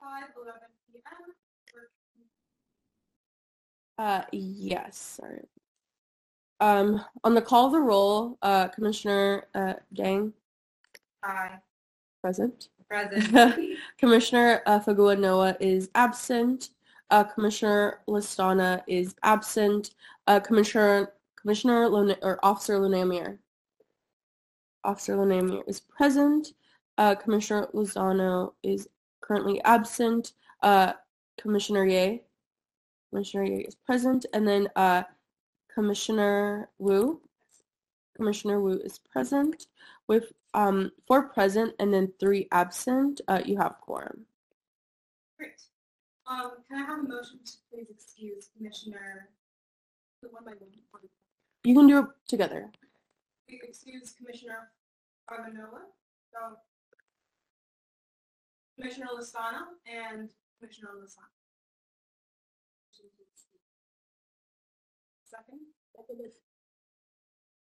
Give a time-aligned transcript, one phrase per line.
[0.00, 1.34] five eleven P M.
[3.98, 5.46] Uh, yes, sorry.
[6.60, 10.32] Um, on the call of the roll, uh, Commissioner, uh, Gang,
[11.22, 11.58] Aye.
[12.22, 12.68] present.
[12.88, 13.76] Present.
[13.98, 16.70] Commissioner uh, Fagua Noah is absent.
[17.10, 19.90] Uh, Commissioner Listana is absent.
[20.26, 23.38] Uh, Commissioner Commissioner Lona, or Officer Lunamier.
[24.84, 26.54] Officer Lunamier is present.
[26.98, 28.88] Uh, Commissioner Lozano is
[29.20, 30.32] currently absent.
[30.62, 30.92] Uh,
[31.38, 32.22] Commissioner Ye.
[33.10, 35.02] Commissioner Ye is present, and then uh,
[35.72, 37.20] Commissioner Wu.
[38.16, 39.66] Commissioner Wu is present.
[40.06, 44.26] With um, four present and then three absent, uh, you have quorum.
[45.38, 45.62] Great.
[46.26, 49.28] Um, can I have a motion to please excuse Commissioner?
[50.30, 50.68] One by one.
[51.64, 52.70] You can do it together.
[53.48, 54.70] We excuse Commissioner
[55.30, 55.88] Armanola,
[58.80, 61.28] Commissioner Lozano, and Commissioner Lozano.
[65.24, 65.60] Second?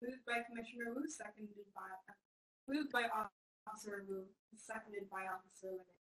[0.03, 1.89] Moved by Commissioner Wu, seconded by,
[2.69, 3.05] moved by
[3.67, 4.25] Officer Wu,
[4.57, 5.95] seconded by Officer Lene.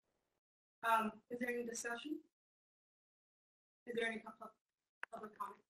[0.83, 2.17] Um, is there any discussion?
[3.88, 4.49] Is there any pub-
[5.13, 5.61] public comment?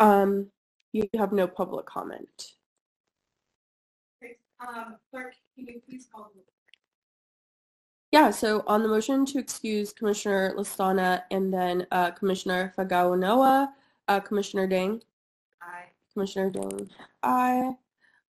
[0.00, 0.50] Um,
[0.92, 2.52] you have no public comment.
[4.20, 4.38] Great.
[4.60, 6.59] Um, clerk, can you please call the roll?
[8.12, 13.68] Yeah, so on the motion to excuse Commissioner Listana and then uh, Commissioner Fagao
[14.08, 15.00] uh, Commissioner Dang,
[15.62, 15.84] Aye.
[16.12, 16.90] Commissioner Dang,
[17.22, 17.72] aye.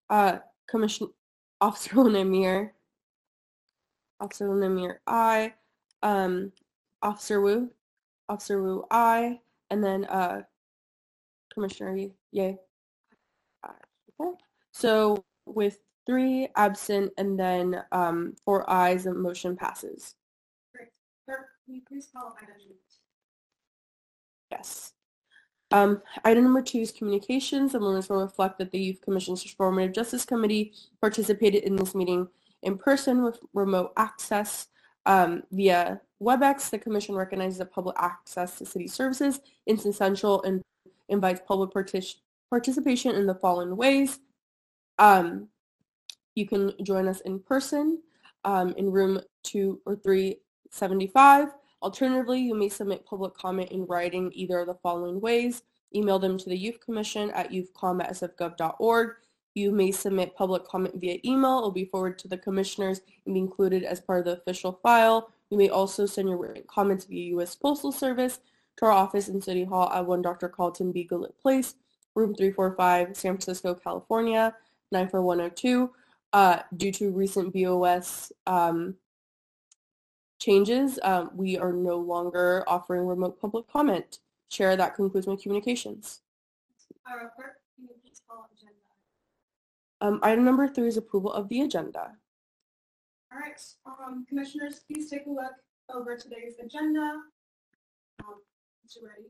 [0.08, 1.10] Uh, Commissioner
[1.60, 2.72] Officer Lunamir,
[4.20, 5.54] Officer Lunamir, aye.
[6.04, 6.52] Um,
[7.02, 7.72] Officer Wu,
[8.30, 9.40] Officer Wu, aye.
[9.72, 10.44] And then uh,
[11.52, 12.58] Commissioner Ye, Ye.
[13.64, 13.72] Aye.
[14.22, 14.32] Okay.
[14.74, 20.16] So with three absent and then um, four ayes, the motion passes.
[20.74, 20.90] Great.
[21.26, 22.78] Clerk, can you please call item eight?
[24.52, 24.94] Yes.
[25.72, 27.72] Um, item number two is communications.
[27.72, 32.28] The minutes will reflect that the Youth Commission's Transformative Justice Committee participated in this meeting
[32.64, 34.68] in person with remote access
[35.06, 36.70] um, via WebEx.
[36.70, 40.62] The Commission recognizes that public access to city services is essential and
[41.08, 42.16] invites public partic-
[42.50, 44.20] participation in the following ways.
[45.00, 45.48] Um,
[46.36, 48.00] you can join us in person
[48.46, 51.50] um, in room two or 375.
[51.82, 55.64] Alternatively, you may submit public comment in writing either of the following ways.
[55.96, 59.16] Email them to the Youth Commission at youthcom@sfgov.org.
[59.54, 61.60] You may submit public comment via email.
[61.60, 64.80] It will be forwarded to the commissioners and be included as part of the official
[64.82, 65.30] file.
[65.50, 67.56] You may also send your written comments via U.S.
[67.56, 68.40] Postal Service
[68.78, 70.48] to our office in City Hall at 1 Dr.
[70.48, 71.04] Carlton B.
[71.04, 71.76] Goodlett Place,
[72.16, 74.56] room 345, San Francisco, California,
[74.94, 75.92] 94102.
[76.34, 78.96] Uh, due to recent BOS um,
[80.40, 84.20] changes, um, we are no longer offering remote public comment.
[84.50, 86.22] Chair, that concludes my communications.
[88.28, 88.74] Call agenda?
[90.00, 92.12] Um, item number three is approval of the agenda.
[93.32, 95.54] All right, um, commissioners, please take a look
[95.94, 97.22] over today's agenda.
[98.24, 98.36] Um,
[98.96, 99.30] you ready?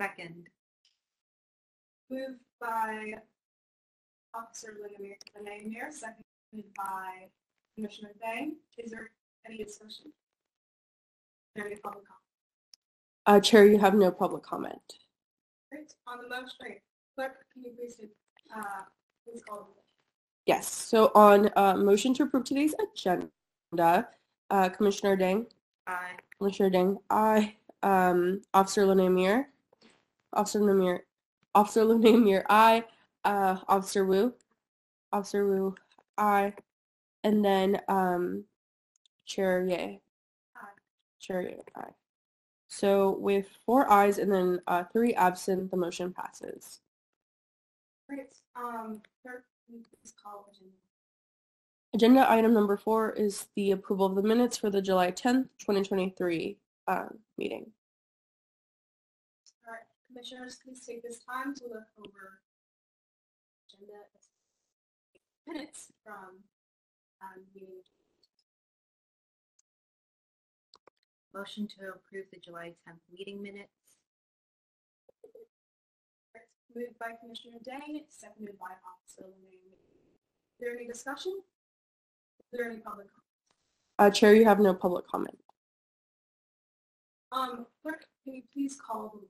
[0.00, 0.46] Second.
[2.10, 3.14] Moved by
[4.34, 7.28] Officer Linnemer, Linnemer, seconded by
[7.74, 8.50] Commissioner Day.
[8.78, 9.10] Is there
[9.46, 10.12] any discussion?
[11.54, 12.20] There any public comment?
[13.26, 14.98] Uh, Chair, you have no public comment.
[15.70, 16.78] Great, on the motion, great.
[17.16, 18.08] clerk, can you please, do,
[18.54, 18.82] uh,
[19.26, 19.80] please call the?
[20.46, 24.08] Yes, so on uh, motion to approve today's agenda,
[24.50, 25.46] uh, Commissioner Dang,
[25.86, 26.16] Aye.
[26.38, 27.54] Commissioner Dang, aye.
[27.84, 29.44] Um, Officer Lunamir,
[30.32, 31.00] Officer Lunamir,
[31.54, 32.82] Officer Lunamir, aye.
[33.24, 34.34] Uh, Officer Wu,
[35.12, 35.74] Officer Wu,
[36.18, 36.52] I,
[37.22, 38.44] And then um,
[39.24, 40.00] Chair Ye.
[41.20, 41.90] Chair Ye, aye.
[42.68, 46.80] So with four ayes and then uh, three absent, the motion passes.
[48.08, 50.74] Great, um, clerk, can you please call agenda?
[51.94, 56.58] Agenda item number four is the approval of the minutes for the July 10th, 2023
[56.88, 57.70] um, meeting.
[60.24, 62.40] All right, commissioners, please take this time to look over
[63.68, 64.00] agenda
[65.46, 66.40] minutes from,
[67.20, 67.82] um, meeting.
[71.34, 73.98] Motion to approve the July 10th meeting minutes.
[76.74, 79.74] Moved by Commissioner Day, seconded by Officer Lemay.
[79.74, 81.42] Is there any discussion?
[82.40, 83.08] Is there any public?
[83.08, 83.28] comment?
[83.98, 85.38] Uh, Chair, you have no public comment.
[87.30, 89.28] Um, clerk, can you please call the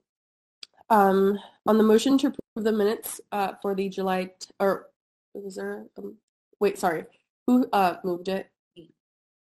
[0.89, 4.87] Um, on the motion to approve the minutes uh, for the July, t- or
[5.33, 6.15] was there, um,
[6.59, 7.05] wait, sorry,
[7.47, 8.49] who uh, moved it?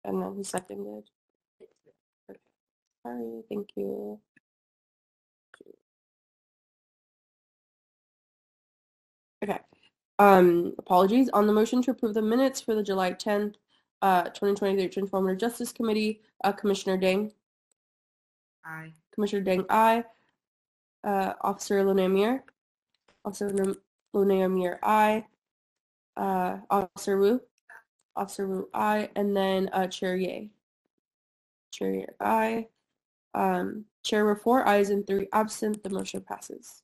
[0.03, 1.03] And then who seconded?
[3.05, 4.19] Sorry, thank you.
[9.43, 9.59] Okay,
[10.19, 11.29] um, apologies.
[11.29, 13.55] On the motion to approve the minutes for the July 10th,
[14.01, 17.31] uh, 2023 Transformative Justice Committee, uh, Commissioner Dang,
[18.65, 18.93] Aye.
[19.13, 20.03] Commissioner Dang, aye.
[21.03, 22.41] Uh, Officer Lunamier,
[23.25, 23.49] Officer
[24.15, 25.25] Lunamier, aye.
[26.17, 27.41] Uh, Officer Wu,
[28.15, 29.09] Officer Wu, aye.
[29.15, 30.47] And then uh, Chair Yeh.
[31.71, 32.67] Chair Yeh, aye.
[33.33, 35.83] Um, Chair were four eyes and three absent.
[35.83, 36.83] The motion passes.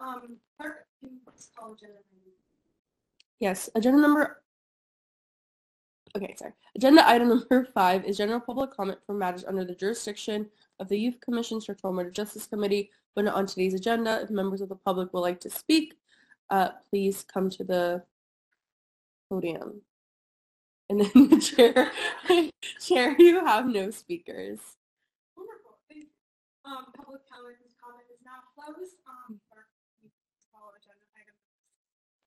[0.00, 2.32] Um, clerk, can you please call agenda item?
[3.40, 4.42] Yes, agenda number.
[6.16, 6.52] Okay, sorry.
[6.76, 10.48] Agenda item number five is general public comment for matters under the jurisdiction
[10.80, 12.90] of the Youth Commission's Transformative Justice Committee.
[13.14, 15.94] But not on today's agenda, if members of the public would like to speak,
[16.50, 18.02] uh, please come to the
[19.30, 19.82] podium.
[20.90, 21.90] And then the chair,
[22.80, 24.58] chair, you have no speakers.
[25.36, 26.08] Wonderful, thank you.
[26.64, 28.96] Um, public comment, comment is now closed.
[29.06, 29.66] Um, clerk,
[30.00, 31.34] can you please call agenda item?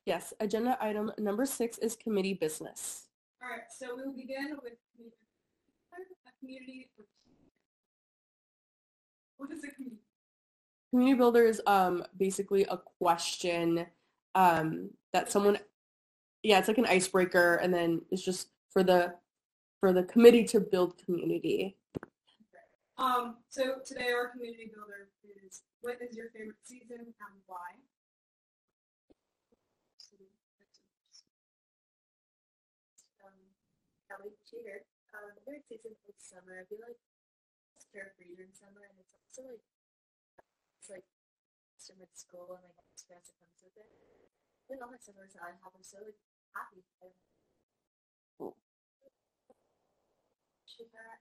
[0.06, 3.08] Yes, agenda item number six is committee business.
[3.44, 4.74] All right, so we will begin with
[5.94, 6.90] a community.
[9.38, 10.02] What is a community?
[10.92, 13.86] Community builder is um basically a question
[14.36, 15.58] um that someone
[16.44, 19.14] yeah, it's like an icebreaker and then it's just for the
[19.80, 21.78] for the committee to build community.
[22.98, 25.10] Um, so today our community builder
[25.46, 27.78] is, what is your favorite season and why?
[33.22, 33.38] Um,
[34.10, 34.82] Kelly Cheater.
[35.14, 36.58] Uh, the third season is summer.
[36.58, 36.98] I feel like
[37.98, 39.66] it's carefree during summer, and it's also like
[40.78, 41.08] it's like
[41.82, 43.90] summer at school and like stress that comes with it.
[44.70, 46.20] And all my summers I have, I'm so like
[46.54, 46.86] happy.
[47.02, 47.14] And
[50.70, 51.18] cheaper.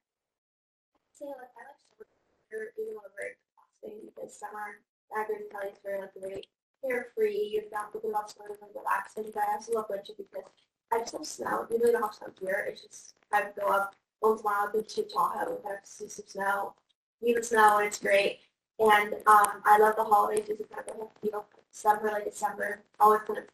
[1.17, 4.84] So like I like summer even though very exhausting because summer
[5.17, 6.44] I with Kelly it's very like very
[6.84, 10.44] carefree, you're not thinking about summer like relaxing, but I also love winter because
[10.93, 11.64] I just love snow.
[11.73, 12.69] We really don't have snow here.
[12.69, 16.74] It's just I go up a to Tahoe and kind of see some snow,
[17.20, 18.40] the snow and it's great.
[18.78, 23.20] And um I love the holidays because I have you know December like December always
[23.26, 23.44] kind of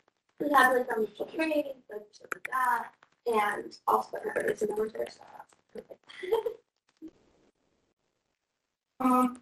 [0.40, 2.88] we have like um training, like stuff like that.
[3.26, 5.20] And also everybody's in the winter, so
[5.74, 5.86] that's.
[8.98, 9.40] Um,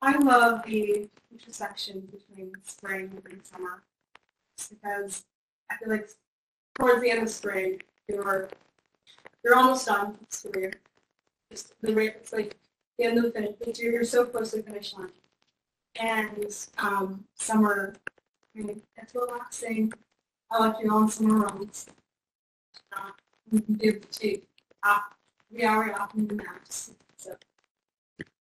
[0.00, 3.82] I love the intersection between spring and summer.
[4.68, 5.24] Because
[5.70, 6.08] I feel like
[6.78, 8.48] towards the end of spring, you're
[9.44, 10.72] you're almost done with school year.
[11.50, 12.56] Just the it's like
[12.98, 15.12] the end of the finish, it's- you're, you're so close to the finish line.
[16.00, 17.94] And um, summer,
[18.56, 19.92] I mean, it's relaxing.
[20.50, 21.86] I like go on summer runs.
[22.96, 23.10] Uh,
[23.50, 24.40] we give to
[24.82, 24.98] uh,
[25.50, 26.92] three hour afternoon naps.
[27.16, 27.36] So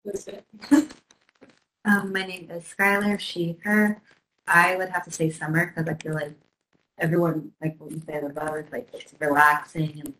[0.05, 0.45] that's it.
[1.85, 4.03] Um, my name is Skylar, she, her.
[4.49, 6.35] I would have to say summer because I feel like
[6.99, 10.15] everyone, like what you said above, is like it's relaxing and you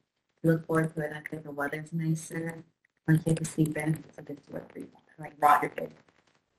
[0.47, 1.13] look forward to it.
[1.15, 2.65] I think the weather's nicer.
[3.05, 4.89] When you have to sleep in, it's a good to work for you.
[5.19, 5.95] Like rot your kid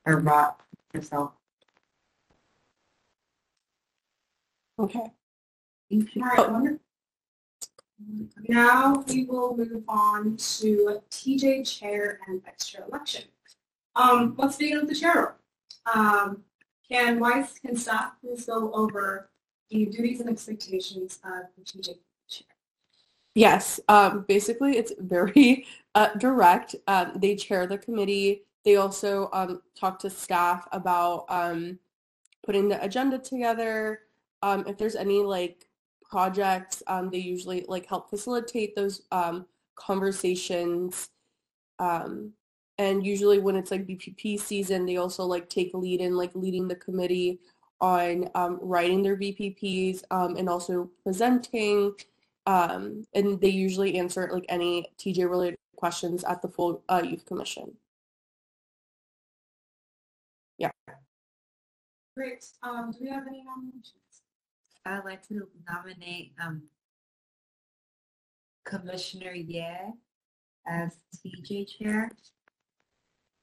[0.04, 0.60] or rot
[0.92, 1.32] yourself.
[4.78, 5.12] Okay.
[5.90, 6.78] All right.
[8.48, 13.24] Now we will move on to TJ chair and vice chair election.
[13.96, 15.36] Um, let's begin with the chair.
[15.92, 16.44] Um,
[16.88, 19.30] can Weiss, can staff please go over
[19.70, 21.96] the duties and expectations of the TJ?
[23.38, 25.64] Yes, um, basically it's very
[25.94, 26.74] uh, direct.
[26.88, 28.42] Um, they chair the committee.
[28.64, 31.78] They also um, talk to staff about um,
[32.44, 34.00] putting the agenda together.
[34.42, 35.68] Um, if there's any like
[36.02, 39.02] projects, um, they usually like help facilitate those
[39.76, 41.10] conversations.
[41.78, 42.32] And
[43.06, 46.74] usually when it's like BPP season, they also like take lead in like leading the
[46.74, 47.38] committee
[47.80, 48.30] on
[48.60, 51.92] writing their BPPs um, and also presenting
[52.48, 57.26] um, and they usually answer like any TJ related questions at the full uh, youth
[57.26, 57.76] commission.
[60.56, 60.70] Yeah.
[62.16, 62.46] Great.
[62.62, 64.22] Um, do we have any nominations?
[64.86, 66.62] I'd like to nominate um,
[68.64, 69.66] Commissioner Ye
[70.66, 72.10] as TJ chair.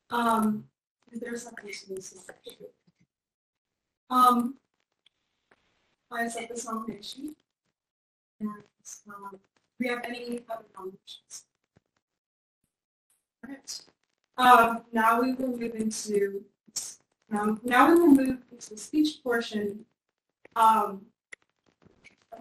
[0.09, 0.63] Um,
[1.11, 2.25] is there something to this?
[4.09, 4.55] Um,
[6.11, 7.35] I accept this nomination.
[8.39, 8.63] And,
[9.07, 9.39] um, do
[9.79, 11.43] we have any other nominations?
[13.43, 13.81] All right.
[14.37, 16.43] Um, now we will move into,
[17.31, 19.85] um, now we will move into the speech portion.
[20.55, 21.01] Um,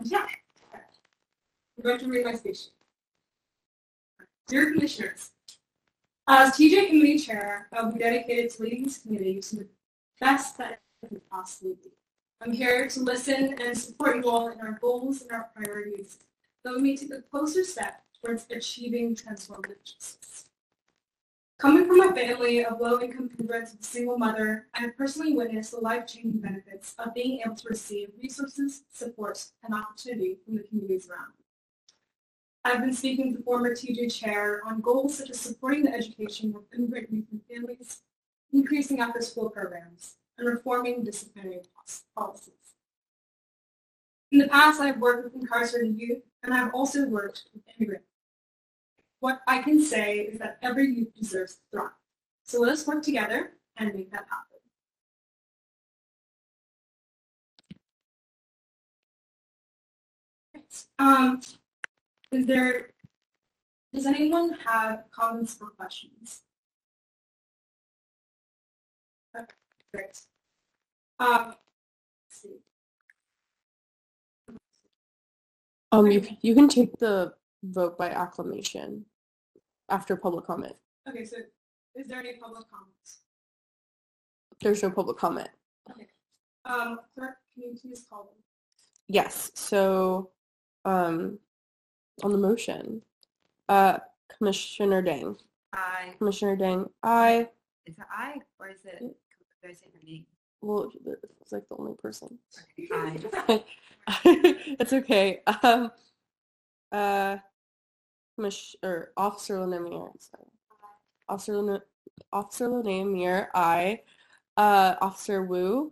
[0.03, 0.27] yeah.
[0.75, 2.69] I'm going to read my speech.
[4.47, 5.31] Dear Commissioners,
[6.29, 9.67] as TJ Committee Chair, I will be dedicated to leading this committee to the
[10.21, 11.91] best that I can possibly be.
[12.41, 16.19] I'm here to listen and support you all in our goals and our priorities
[16.73, 20.49] we may take a closer step towards achieving transformative justice.
[21.59, 25.71] Coming from a family of low-income immigrants with a single mother, I have personally witnessed
[25.71, 31.09] the life-changing benefits of being able to receive resources, support, and opportunity from the communities
[31.09, 31.45] around me.
[32.65, 36.65] I've been speaking to former TJ Chair on goals such as supporting the education of
[36.75, 38.01] immigrant youth and families,
[38.53, 41.61] increasing after-school programs, and reforming disciplinary
[42.17, 42.64] policies.
[44.35, 48.09] In the past, I've worked with incarcerated youth, and I've also worked with immigrants.
[49.21, 51.91] What I can say is that every youth deserves to thrive.
[52.43, 54.59] So let us work together and make that happen.
[60.99, 61.41] Um,
[62.33, 62.91] is there,
[63.95, 66.41] does anyone have comments or questions?
[69.39, 69.47] Okay,
[69.93, 70.23] Great.
[71.21, 71.57] Um, let's
[72.31, 72.59] see.
[75.95, 77.33] Um, you, c- you can take the
[77.63, 79.05] vote by acclamation
[79.89, 80.75] after public comment.
[81.09, 81.37] Okay, so
[81.95, 83.21] is there any public comments?
[84.61, 85.49] There's no public comment.
[86.65, 88.35] Um, clerk, can you please call them?
[89.07, 90.31] Yes, so,
[90.85, 91.39] um,
[92.25, 93.03] on the motion,
[93.69, 93.99] uh,
[94.37, 95.37] Commissioner Dang.
[95.75, 97.49] I, Commissioner Dang, aye.
[97.87, 100.25] is it I or is it, did I say her name?
[100.65, 100.91] Well,
[101.43, 102.39] it's like the only person.
[104.27, 105.41] It's okay.
[105.63, 105.91] Um,
[106.93, 107.39] uh,
[108.39, 110.45] Commiss- or Officer Lemire, sorry.
[111.29, 111.83] Officer Lene-
[112.33, 114.01] Officer Lemire, I.
[114.57, 115.91] Uh, Officer Wu.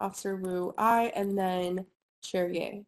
[0.00, 1.86] Officer Wu, I, and then.
[2.22, 2.84] Chair Ye,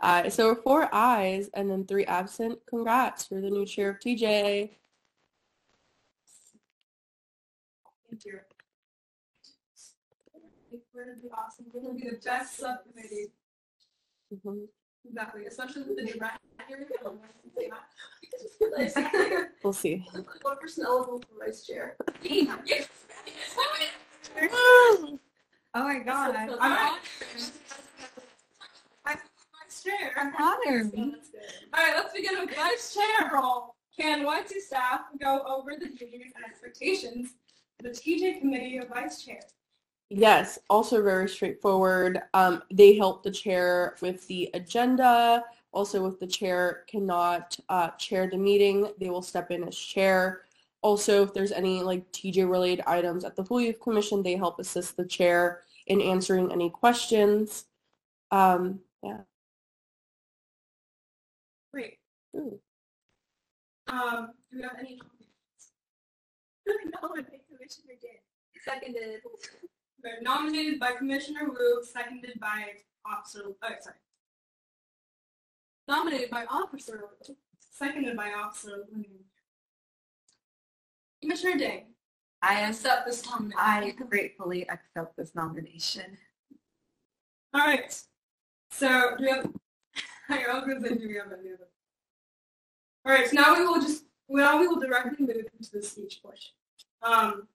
[0.00, 0.28] aye.
[0.30, 2.58] So four ayes and then three absent.
[2.68, 4.70] Congrats, you're the new chair of TJ.
[8.24, 8.40] You.
[10.92, 11.66] We're gonna be awesome.
[11.72, 13.32] We're gonna be the best subcommittee.
[14.32, 14.66] Mhm.
[15.04, 16.38] Exactly, especially with the director.
[19.62, 20.04] We'll see.
[20.42, 21.96] One person eligible for vice chair.
[24.36, 25.18] Oh
[25.74, 26.34] my god.
[26.36, 26.98] I'm I'm on-
[29.06, 29.16] I'm
[29.64, 30.12] vice chair.
[30.38, 30.94] honored.
[30.94, 33.74] All right, let's begin with vice chair role.
[33.98, 37.34] Can one, two staff go over the duties and expectations
[37.82, 39.40] the TJ committee of vice chair?
[40.10, 42.22] Yes, also very straightforward.
[42.32, 45.44] Um, they help the chair with the agenda.
[45.72, 50.42] Also, if the chair cannot uh, chair the meeting, they will step in as chair.
[50.80, 54.58] Also, if there's any like TJ related items at the Full Youth Commission, they help
[54.58, 57.66] assist the chair in answering any questions.
[58.30, 59.18] Um, yeah.
[61.72, 61.98] Great.
[62.36, 62.58] Ooh.
[63.88, 65.18] Um, do we have any comments?
[67.02, 67.37] No,
[67.68, 68.62] Commissioner did.
[68.64, 69.20] Seconded.
[70.02, 72.64] They're nominated by Commissioner Wu, seconded by
[73.04, 73.96] Officer, oh, sorry.
[75.86, 79.24] Nominated by Officer Wu, seconded by Officer Linear.
[81.20, 81.84] Commissioner Ding,
[82.42, 83.58] I accept this nomination.
[83.58, 86.16] I gratefully accept this nomination.
[87.52, 88.00] All right.
[88.70, 89.50] So do we have?
[90.28, 91.68] I was going to say, do we have any other?
[93.04, 93.28] All right.
[93.28, 96.52] So now we will just now we will directly move into the speech portion.
[97.02, 97.48] Um.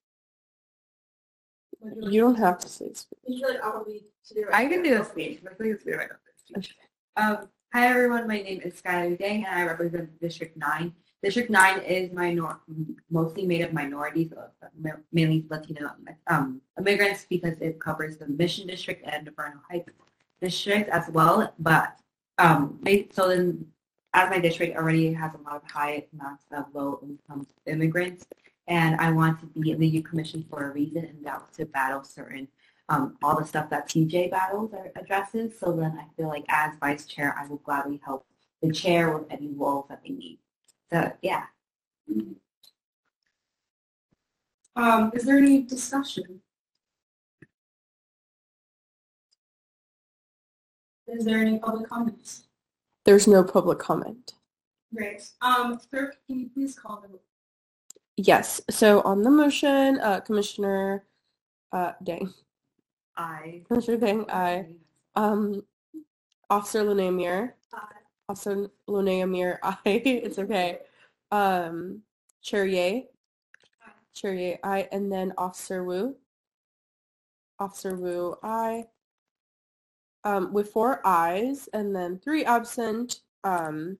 [1.83, 4.45] Would you don't have to say it's Usually I'll be to do.
[4.51, 5.39] I can do a speech.
[5.43, 6.75] but Please do right up speech.
[7.17, 10.93] Um, hi everyone, my name is Skylar Dang and I represent District 9.
[11.21, 12.59] District 9 is minor,
[13.09, 15.91] mostly made of minorities, uh, mainly Latino
[16.27, 19.91] um, immigrants because it covers the Mission District and the Bernal Heights
[20.41, 21.53] District as well.
[21.59, 21.97] But
[22.37, 23.65] um, they, so then
[24.13, 28.25] as my district already has a lot of high amounts of low income immigrants
[28.67, 31.57] and I want to be in the youth commission for a reason and that was
[31.57, 32.47] to battle certain
[32.89, 35.57] um, all the stuff that TJ battles or addresses.
[35.57, 38.25] So then I feel like as vice chair, I will gladly help
[38.61, 40.39] the chair with any roles that they need.
[40.91, 41.43] So yeah,
[44.75, 45.11] Um.
[45.13, 46.41] Is there any discussion?
[51.07, 52.47] Is there any public comments?
[53.05, 54.33] There's no public comment.
[54.93, 55.29] Great.
[55.41, 55.79] Um.
[55.89, 57.21] Clerk, can you please call the roll?
[58.17, 58.61] Yes.
[58.69, 61.05] So on the motion, uh, Commissioner
[61.71, 62.33] uh, Dang.
[63.17, 63.63] I.
[63.67, 64.67] Commissioner Dang, aye.
[65.15, 65.63] Um,
[66.49, 67.55] Officer Linnea Muir.
[67.73, 67.79] Aye.
[68.29, 69.77] Officer Linnea Muir, aye.
[69.85, 70.79] It's okay.
[71.31, 72.01] Um,
[72.43, 73.01] Chair Yeh,
[73.85, 73.91] Aye.
[74.13, 76.15] Chair Yeh, aye, and then Officer Wu.
[77.59, 78.85] Officer Wu, aye.
[80.25, 83.97] Um, with four ayes and then three absent, um,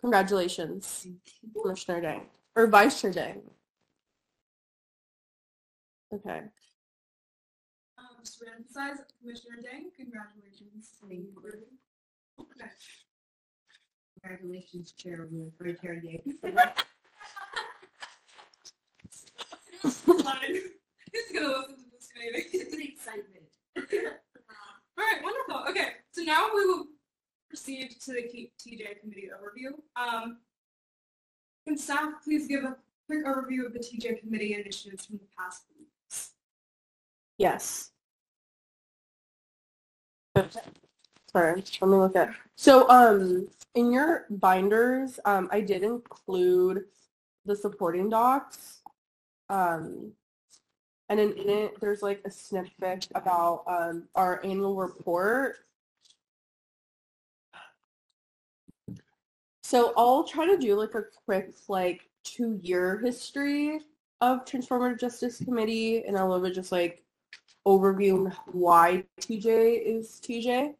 [0.00, 1.06] congratulations,
[1.60, 2.22] Commissioner Day,
[2.56, 3.34] or Vice Chair Day.
[6.12, 6.40] Okay.
[7.98, 10.90] Um, just to emphasize, Commissioner Dang, congratulations.
[11.04, 12.70] Okay.
[14.22, 16.18] Congratulations, Chair Wu, for Chair Yeh.
[19.82, 20.56] Fine.
[21.12, 22.44] Who's gonna listen to this maybe?
[22.52, 23.46] It's an excitement.
[24.98, 25.64] All right, wonderful.
[25.70, 26.86] Okay, so now we will
[27.48, 29.72] proceed to the TJ committee overview.
[29.96, 30.38] Um,
[31.66, 32.76] can staff please give a
[33.06, 36.30] quick overview of the TJ committee initiatives from the past weeks?
[37.38, 37.90] Yes.
[41.32, 42.34] Sorry, let me look at.
[42.56, 46.84] So, um, in your binders, um, I did include
[47.44, 48.80] the supporting docs.
[49.48, 50.12] Um,
[51.08, 55.58] and in, in it, there's like a snippet about um, our annual report.
[59.70, 63.78] So I'll try to do like a quick like two-year history
[64.20, 67.04] of Transformative Justice Committee, and a little bit just like
[67.64, 70.74] overview why TJ is TJ.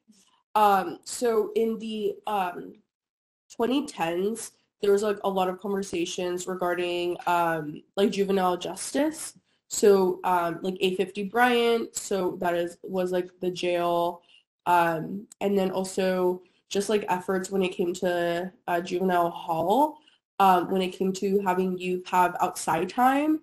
[0.57, 2.75] Um, so in the um,
[3.57, 4.51] 2010s,
[4.83, 9.35] there was like a lot of conversations regarding um, like juvenile justice.
[9.69, 14.23] So um, like 850 Bryant, so that is was like the jail,
[14.67, 19.99] um, and then also just like efforts when it came to uh, juvenile hall,
[20.39, 23.41] um, when it came to having youth have outside time.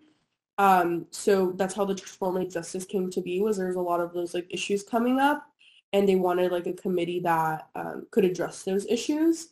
[0.58, 3.42] Um, so that's how the transformative justice came to be.
[3.42, 5.46] Was there's a lot of those like issues coming up,
[5.94, 9.50] and they wanted like a committee that um, could address those issues.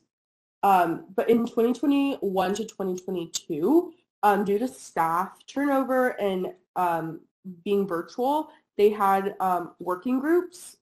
[0.63, 7.19] Um, but in 2021 to 2022, um, due to staff turnover and um,
[7.63, 9.35] being virtual, they had
[9.79, 10.77] working groups.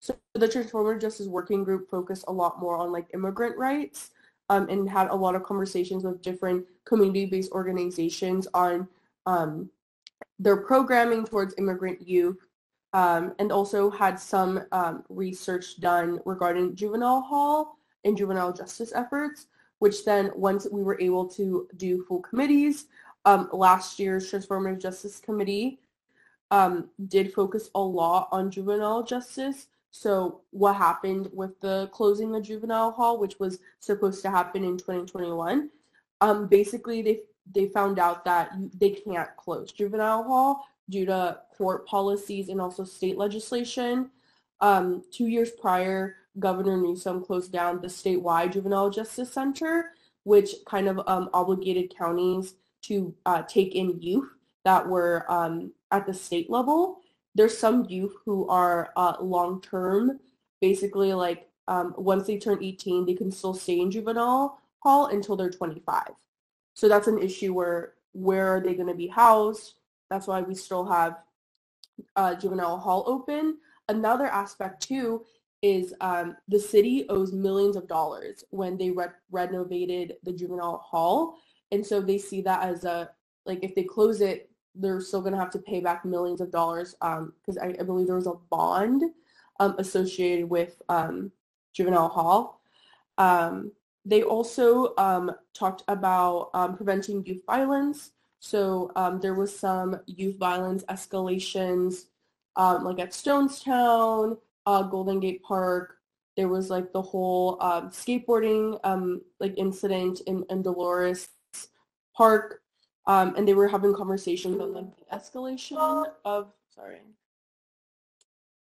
[0.00, 4.10] So the Transformative Justice Working Group focused a lot more on like immigrant rights
[4.48, 8.88] um, and had a lot of conversations with different community-based organizations on
[9.26, 9.70] um,
[10.38, 12.38] their programming towards immigrant youth
[12.94, 19.46] um, and also had some um, research done regarding juvenile hall and juvenile justice efforts,
[19.78, 22.86] which then once we were able to do full committees,
[23.26, 25.78] um, last year's Transformative Justice Committee
[26.50, 29.68] um, did focus a lot on juvenile justice.
[29.90, 34.76] So what happened with the closing of juvenile hall, which was supposed to happen in
[34.76, 35.70] 2021,
[36.20, 37.20] um, basically they
[37.52, 42.84] they found out that they can't close juvenile hall due to court policies and also
[42.84, 44.10] state legislation.
[44.60, 49.92] Um, two years prior, Governor Newsom closed down the statewide juvenile justice center,
[50.24, 54.28] which kind of um, obligated counties to uh, take in youth
[54.64, 57.00] that were um, at the state level.
[57.34, 60.18] There's some youth who are uh, long-term,
[60.60, 65.36] basically like um, once they turn 18, they can still stay in juvenile hall until
[65.36, 66.10] they're 25.
[66.74, 69.74] So that's an issue where where are they going to be housed?
[70.08, 71.18] That's why we still have
[72.16, 73.58] uh, juvenile hall open.
[73.88, 75.24] Another aspect too
[75.62, 81.36] is um, the city owes millions of dollars when they re- renovated the juvenile hall,
[81.70, 83.10] and so they see that as a
[83.46, 84.49] like if they close it,
[84.80, 88.06] they're still going to have to pay back millions of dollars because I, I believe
[88.06, 89.04] there was a bond
[89.60, 91.30] um, associated with um,
[91.72, 92.60] juvenile hall.
[93.18, 93.72] Um,
[94.04, 98.12] they also um, talked about um, preventing youth violence.
[98.40, 102.06] So um, there was some youth violence escalations,
[102.56, 105.98] um, like at Stonestown, uh, Golden Gate Park.
[106.36, 111.28] There was like the whole um, skateboarding um, like incident in, in Dolores
[112.16, 112.62] Park,
[113.06, 117.00] um, and they were having conversations on like the escalation of sorry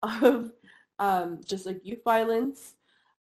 [0.02, 0.52] of
[0.98, 2.74] um, just like youth violence.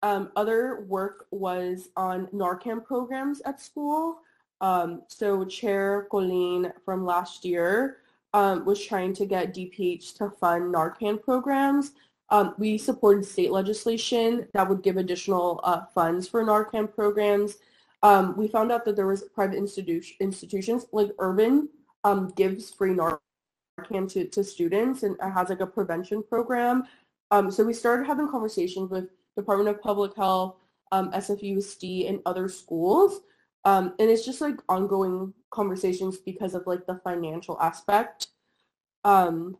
[0.03, 4.19] Um, other work was on Narcan programs at school.
[4.61, 7.99] Um, so Chair Colleen from last year
[8.33, 11.93] um, was trying to get DPH to fund Narcan programs.
[12.31, 17.57] Um, we supported state legislation that would give additional uh, funds for Narcan programs.
[18.03, 21.69] Um, we found out that there was private institu- institutions like Urban
[22.05, 26.85] um, gives free Narcan to, to students and has like a prevention program.
[27.31, 30.57] Um, so we started having conversations with Department of Public Health,
[30.93, 33.21] um, SFUSD, and other schools.
[33.65, 38.29] Um, and it's just like ongoing conversations because of like the financial aspect.
[39.05, 39.57] Um,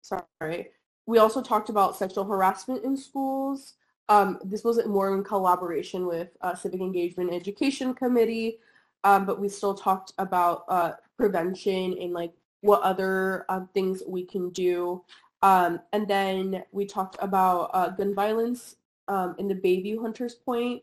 [0.00, 0.70] sorry.
[1.06, 3.74] We also talked about sexual harassment in schools.
[4.12, 8.58] Um, this was more in collaboration with uh, Civic Engagement Education Committee.
[9.04, 14.24] um, but we still talked about uh, prevention and like what other um, things we
[14.24, 15.02] can do.
[15.40, 18.76] Um, and then we talked about uh, gun violence
[19.08, 20.82] um, in the Bayview Hunters Point.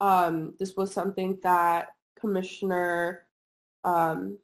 [0.00, 3.24] Um, this was something that Commissioner
[3.84, 4.36] um,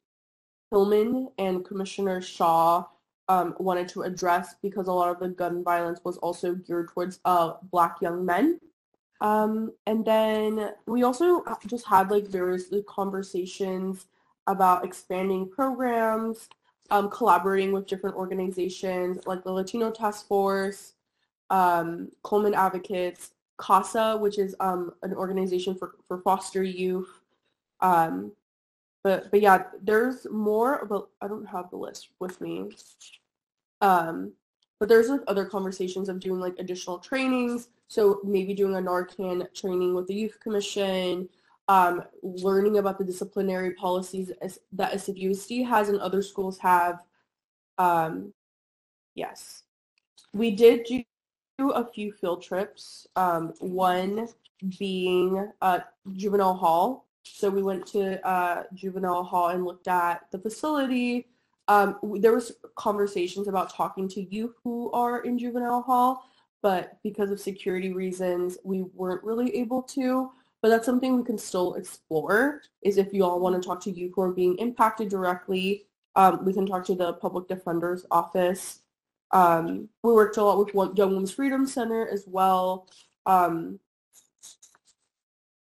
[0.71, 2.85] Hillman and Commissioner Shaw
[3.27, 7.19] um, wanted to address because a lot of the gun violence was also geared towards
[7.25, 8.59] uh, black young men.
[9.21, 14.07] Um, and then we also just had like various conversations
[14.47, 16.49] about expanding programs,
[16.89, 20.93] um, collaborating with different organizations like the Latino Task Force,
[21.51, 27.21] um, Coleman Advocates, CASA, which is um, an organization for, for foster youth.
[27.79, 28.31] Um,
[29.03, 32.71] but but yeah, there's more, but I don't have the list with me.
[33.81, 34.33] Um,
[34.79, 37.69] but there's like other conversations of doing like additional trainings.
[37.87, 41.29] So maybe doing a Narcan training with the Youth Commission,
[41.67, 44.31] um, learning about the disciplinary policies
[44.73, 47.03] that SFUSD has and other schools have.
[47.77, 48.33] Um,
[49.15, 49.63] yes.
[50.33, 50.87] We did
[51.57, 54.27] do a few field trips, um, one
[54.79, 55.79] being uh,
[56.13, 57.05] Juvenile Hall.
[57.23, 61.27] So we went to uh, Juvenile Hall and looked at the facility.
[61.67, 66.25] Um, there was conversations about talking to youth who are in Juvenile Hall,
[66.61, 70.31] but because of security reasons, we weren't really able to.
[70.61, 73.91] But that's something we can still explore, is if you all want to talk to
[73.91, 78.81] youth who are being impacted directly, um, we can talk to the public defender's office.
[79.31, 82.87] Um, we worked a lot with Young Women's Freedom Center as well.
[83.25, 83.79] Um,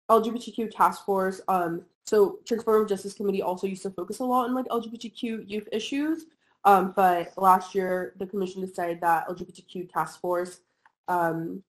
[0.09, 1.41] LGBTQ task force.
[1.47, 5.67] Um, so Transformative Justice Committee also used to focus a lot on like LGBTQ youth
[5.71, 6.25] issues.
[6.65, 10.59] Um, but last year, the commission decided that LGBTQ task force
[11.07, 11.63] um,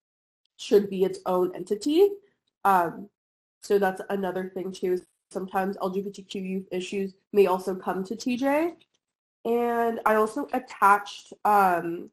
[0.56, 2.08] should be its own entity.
[2.64, 3.08] Um,
[3.62, 4.98] so that's another thing too.
[5.30, 8.74] Sometimes LGBTQ youth issues may also come to TJ.
[9.44, 12.10] And I also attached um,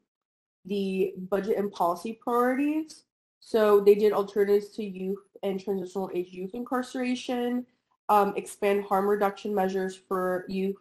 [0.64, 3.04] the budget and policy priorities.
[3.40, 7.66] So they did alternatives to youth and transitional age youth incarceration,
[8.08, 10.76] um, expand harm reduction measures for youth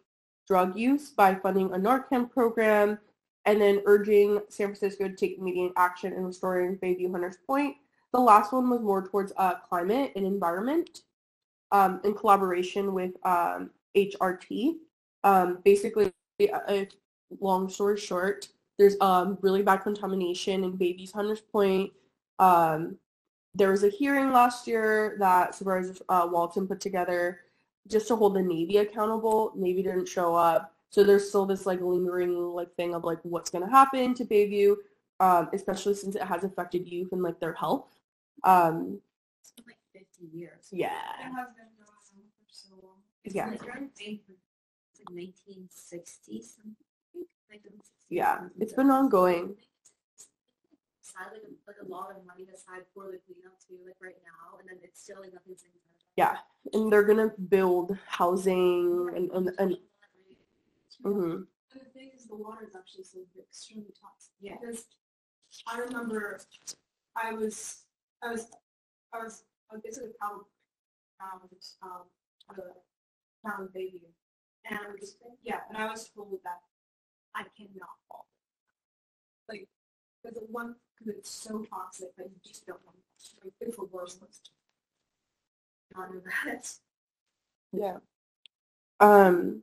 [0.47, 2.97] drug use by funding a Narcan program,
[3.45, 7.75] and then urging San Francisco to take immediate action in restoring Bayview Hunters Point.
[8.13, 11.01] The last one was more towards uh, climate and environment
[11.71, 14.77] um, in collaboration with um, HRT.
[15.23, 16.87] Um, basically, a,
[17.41, 21.91] long story short, there's um, really bad contamination in Bayview's Hunters Point.
[22.39, 22.97] Um,
[23.57, 27.41] there was a hearing last year that Supervisor uh, Walton put together
[27.87, 29.51] just to hold the Navy accountable.
[29.55, 30.73] Navy didn't show up.
[30.89, 34.25] So there's still this like lingering like thing of like what's going to happen to
[34.25, 34.75] Bayview,
[35.19, 37.87] um, especially since it has affected youth and like their health.
[38.43, 38.99] Um,
[39.41, 40.67] It's been like 50 years.
[40.71, 40.91] Yeah.
[41.19, 42.97] It has been going on for so long.
[43.23, 43.47] It's Yeah.
[43.49, 46.75] like around it's like 1960 something.
[47.49, 47.63] Like
[48.09, 49.55] Yeah, it's been ongoing.
[51.07, 54.19] Aside like a, like a lot of money aside for the cleanup too, like right
[54.27, 55.95] now, and then it's still like nothing's been done.
[56.17, 56.35] Yeah,
[56.73, 59.77] and they're gonna build housing and and, and
[61.03, 61.47] mhm.
[61.71, 64.33] And the thing is, the water is actually so extremely toxic.
[64.41, 64.55] Yeah.
[64.59, 64.85] Because
[65.67, 66.39] I remember
[67.15, 67.83] I was,
[68.23, 68.53] I was,
[69.13, 70.43] I was, I was basically around,
[71.21, 71.49] around,
[71.83, 72.03] um,
[72.55, 72.63] the
[73.47, 74.03] town baby.
[74.69, 74.79] And
[75.43, 76.59] yeah, and I was told that
[77.35, 78.27] I cannot fall.
[79.49, 79.67] Like,
[80.33, 82.97] because one, that's so toxic that you just don't want,
[83.43, 84.21] like, it's the worst.
[85.95, 86.73] Not in that.
[87.71, 87.97] Yeah.
[88.99, 89.61] Um,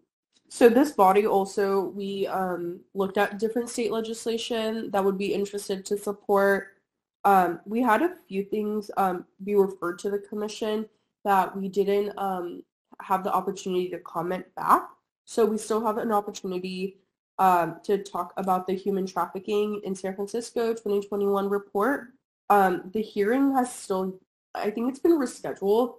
[0.49, 5.85] so this body also, we um, looked at different state legislation that would be interested
[5.87, 6.69] to support.
[7.25, 10.87] Um, we had a few things um, be referred to the commission
[11.25, 12.63] that we didn't um,
[13.01, 14.89] have the opportunity to comment back.
[15.25, 16.99] So we still have an opportunity
[17.39, 22.09] um, to talk about the human trafficking in San Francisco 2021 report.
[22.51, 24.19] Um, the hearing has still,
[24.55, 25.95] I think it's been rescheduled,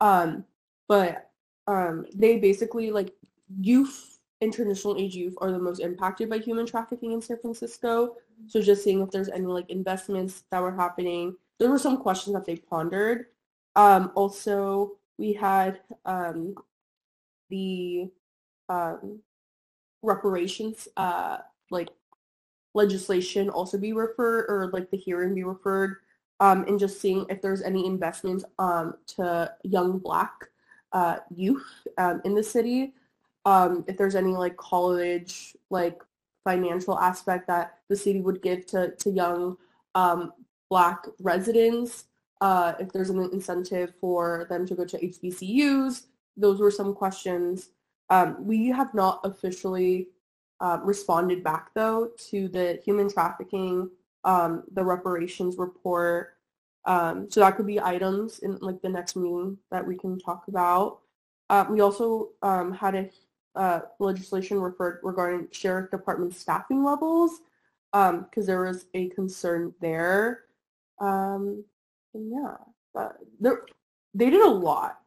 [0.00, 0.44] um,
[0.88, 1.30] but
[1.66, 3.12] um, they basically like
[3.60, 8.16] youth and traditional age youth are the most impacted by human trafficking in San Francisco.
[8.46, 11.36] So just seeing if there's any like investments that were happening.
[11.58, 13.26] There were some questions that they pondered.
[13.74, 16.54] Um, also, we had um,
[17.50, 18.08] the
[20.02, 21.38] reparations uh,
[21.70, 21.88] like
[22.74, 25.96] legislation also be referred or like the hearing be referred
[26.40, 30.32] um, and just seeing if there's any investments um, to young black
[30.92, 31.66] uh, youth
[31.98, 32.94] um, in the city.
[33.44, 36.00] Um, if there's any like college like
[36.44, 39.56] financial aspect that the city would give to, to young
[39.94, 40.32] um,
[40.70, 42.04] black residents,
[42.40, 46.06] uh, if there's an incentive for them to go to HBCUs,
[46.36, 47.70] those were some questions.
[48.10, 50.08] Um, we have not officially
[50.60, 53.90] uh, responded back though to the human trafficking,
[54.24, 56.34] um, the reparations report.
[56.84, 60.48] Um, so that could be items in like the next meeting that we can talk
[60.48, 61.00] about.
[61.50, 63.10] Uh, we also um, had a
[63.54, 67.40] uh, legislation referred regarding sheriff department staffing levels
[67.92, 70.44] because there was a concern there.
[71.00, 72.56] Yeah,
[72.94, 73.16] but
[74.14, 75.00] they did a lot.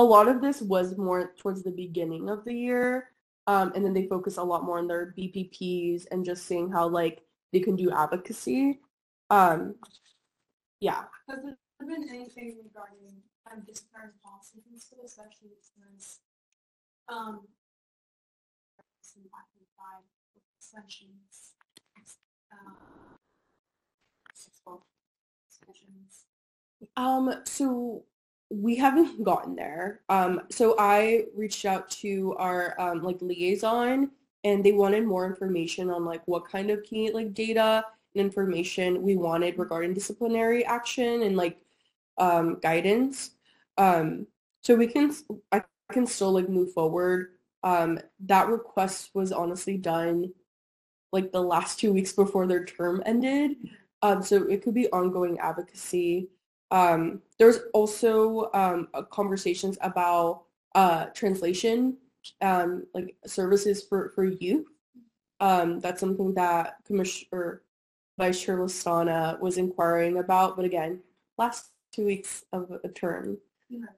[0.00, 3.10] A lot of this was more towards the beginning of the year,
[3.46, 6.88] um, and then they focus a lot more on their BPPs and just seeing how
[6.88, 7.20] like
[7.52, 8.80] they can do advocacy.
[9.28, 9.74] Um,
[10.80, 13.12] yeah, Has there been anything regarding
[13.52, 16.20] um, disciplinary policies in school, especially since
[17.10, 17.40] um,
[20.60, 21.52] sessions,
[22.52, 22.72] uh.
[26.96, 28.04] Um, so
[28.50, 30.00] we haven't gotten there.
[30.08, 34.10] Um, so I reached out to our um, like liaison
[34.44, 37.84] and they wanted more information on like what kind of key like data
[38.14, 41.58] and information we wanted regarding disciplinary action and like
[42.18, 43.30] um, guidance.
[43.78, 44.26] Um,
[44.62, 45.14] so we can
[45.52, 47.32] I can still like move forward.
[47.62, 50.32] Um, that request was honestly done
[51.12, 53.56] like the last two weeks before their term ended.
[54.02, 56.28] Um, so it could be ongoing advocacy.
[56.70, 60.42] Um, there's also um, conversations about
[60.74, 61.96] uh, translation,
[62.40, 64.66] um, like services for, for youth.
[65.40, 67.62] Um, that's something that Commissioner
[68.18, 71.00] Vice Chair Listana was inquiring about, but again,
[71.38, 73.38] last two weeks of a term.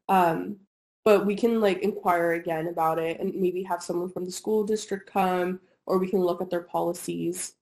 [0.08, 0.56] Um,
[1.04, 4.64] but we can like inquire again about it and maybe have someone from the school
[4.64, 7.54] district come, or we can look at their policies.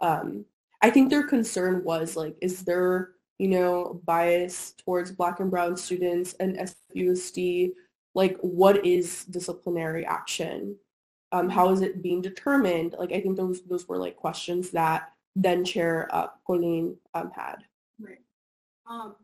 [0.00, 0.46] Um,
[0.80, 5.76] I think their concern was like, is there you know, bias towards black and brown
[5.76, 7.72] students and SFUSD,
[8.14, 10.76] like what is disciplinary action?
[11.32, 12.94] Um, how is it being determined?
[12.98, 17.56] Like I think those those were like questions that then Chair uh, Pauline um, had.
[18.00, 18.22] Right.
[18.88, 19.16] Um,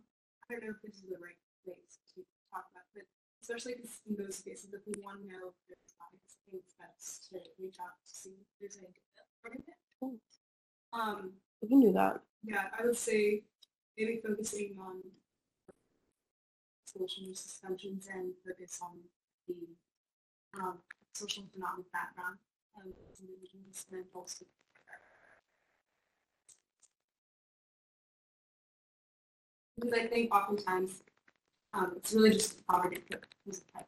[0.44, 2.20] I don't know if this is the right place to
[2.52, 3.04] talk about, but
[3.40, 6.74] especially in those cases, if we want to know if there's bias, I think it's
[6.76, 8.92] best to reach out to see if there's any
[9.44, 9.74] it.
[9.98, 10.16] Cool.
[10.92, 12.20] Um, We can do that.
[12.44, 13.42] yeah, I would say
[13.96, 15.02] maybe focusing on
[16.84, 18.98] solution suspensions and focus on
[19.48, 19.54] the
[20.60, 20.78] um,
[21.14, 22.38] social economic background
[22.76, 24.44] of individuals and also
[29.78, 31.02] because I think oftentimes
[31.74, 33.86] um, it's really just poverty that was the type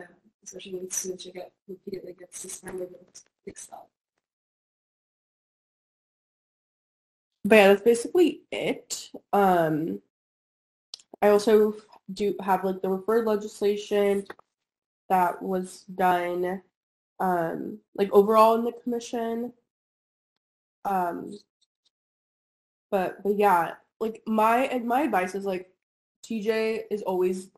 [0.00, 0.04] uh,
[0.44, 3.06] especially when students get repeatedly get suspended or
[3.46, 3.88] expelled.
[7.48, 9.10] But yeah, that's basically it.
[9.32, 10.02] Um,
[11.22, 11.76] I also
[12.12, 14.26] do have like the referred legislation
[15.08, 16.60] that was done
[17.20, 19.54] um, like overall in the commission.
[20.84, 21.38] Um,
[22.90, 25.70] but but yeah, like my and my advice is like
[26.26, 27.48] TJ is always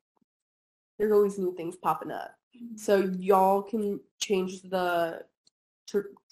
[1.00, 2.36] there's always new things popping up.
[2.76, 5.24] So y'all can change the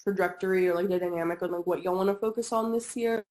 [0.02, 3.24] trajectory or like the dynamic on like what y'all want to focus on this year.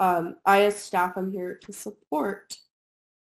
[0.00, 2.56] Um, I as staff, I'm here to support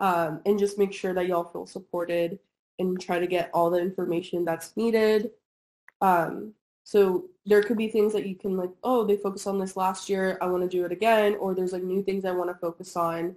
[0.01, 2.39] um, and just make sure that y'all feel supported
[2.79, 5.31] and try to get all the information that's needed.
[6.01, 6.53] Um,
[6.85, 10.09] so there could be things that you can like, oh, they focused on this last
[10.09, 10.39] year.
[10.41, 11.37] I want to do it again.
[11.41, 13.35] Or there's like new things I want to focus on.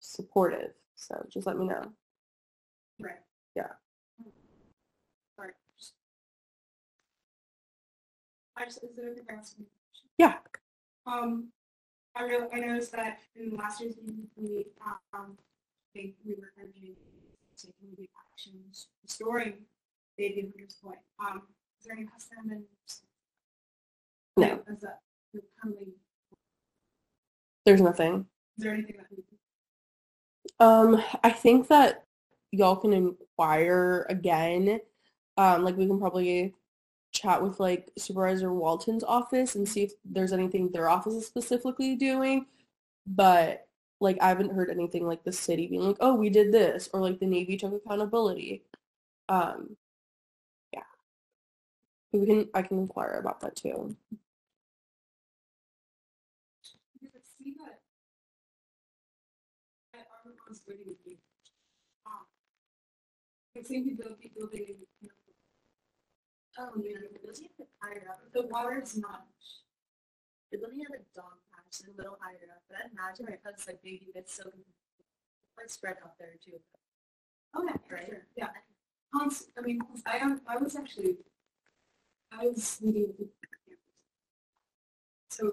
[0.00, 0.72] Supportive.
[0.96, 1.92] So just let me know.
[2.98, 3.14] Right.
[3.54, 3.68] Yeah.
[5.36, 5.52] Sorry.
[8.60, 9.66] I just, is there anything?
[10.18, 10.34] Yeah.
[11.06, 11.48] Um,
[12.14, 14.66] I real, I noticed that in last year's meeting, we,
[15.14, 15.38] um,
[15.94, 16.94] think we were urging
[17.56, 19.54] taking the actions restoring
[20.18, 20.98] Bayview Hunters Point.
[21.18, 21.42] Um,
[21.78, 22.64] is there any custom and?
[24.36, 24.60] No.
[24.72, 25.00] Is that,
[25.62, 25.88] currently,
[27.64, 28.26] There's nothing.
[28.56, 29.22] is there anything that we?
[30.58, 32.04] Um, I think that
[32.52, 34.80] y'all can inquire again.
[35.36, 36.54] Um, like we can probably
[37.12, 41.96] chat with like Supervisor Walton's office and see if there's anything their office is specifically
[41.96, 42.46] doing.
[43.06, 43.66] But
[44.00, 47.00] like I haven't heard anything like the city being like, oh, we did this, or
[47.00, 48.64] like the Navy took accountability.
[49.28, 49.76] Um,
[50.72, 50.82] yeah.
[52.12, 53.96] We can I can inquire about that too.
[66.60, 68.20] Oh, yeah, it doesn't have to higher up.
[68.34, 69.24] The water is not.
[70.50, 73.78] They're building at a dog patch, a little higher up, but I imagine because like
[73.82, 74.44] maybe it's so
[75.56, 76.58] like spread out there too.
[77.56, 78.06] Okay, Right.
[78.08, 78.48] sure, yeah.
[79.14, 81.16] Const, I mean, I am, I was actually,
[82.30, 83.28] I was meeting with.
[85.30, 85.52] So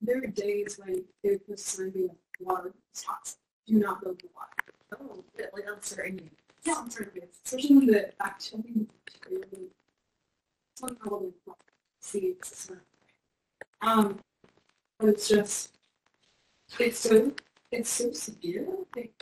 [0.00, 5.00] there are days when they were serving water spots, do not go to water.
[5.00, 6.30] Oh, like uncertain.
[6.64, 6.98] Yeah, it's
[7.44, 8.86] especially when the activity,
[10.76, 11.32] some probably
[12.00, 12.70] seeds.
[13.82, 14.18] Um,
[14.98, 15.76] but it's just,
[16.78, 17.32] it's so,
[17.72, 18.66] it's so severe.
[18.94, 19.12] Like,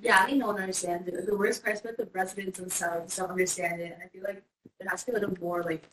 [0.00, 1.26] Yeah, I think no one understands it.
[1.26, 4.42] The worst part is that the residents themselves don't understand it, and I feel like
[4.78, 5.88] there has to be a little more like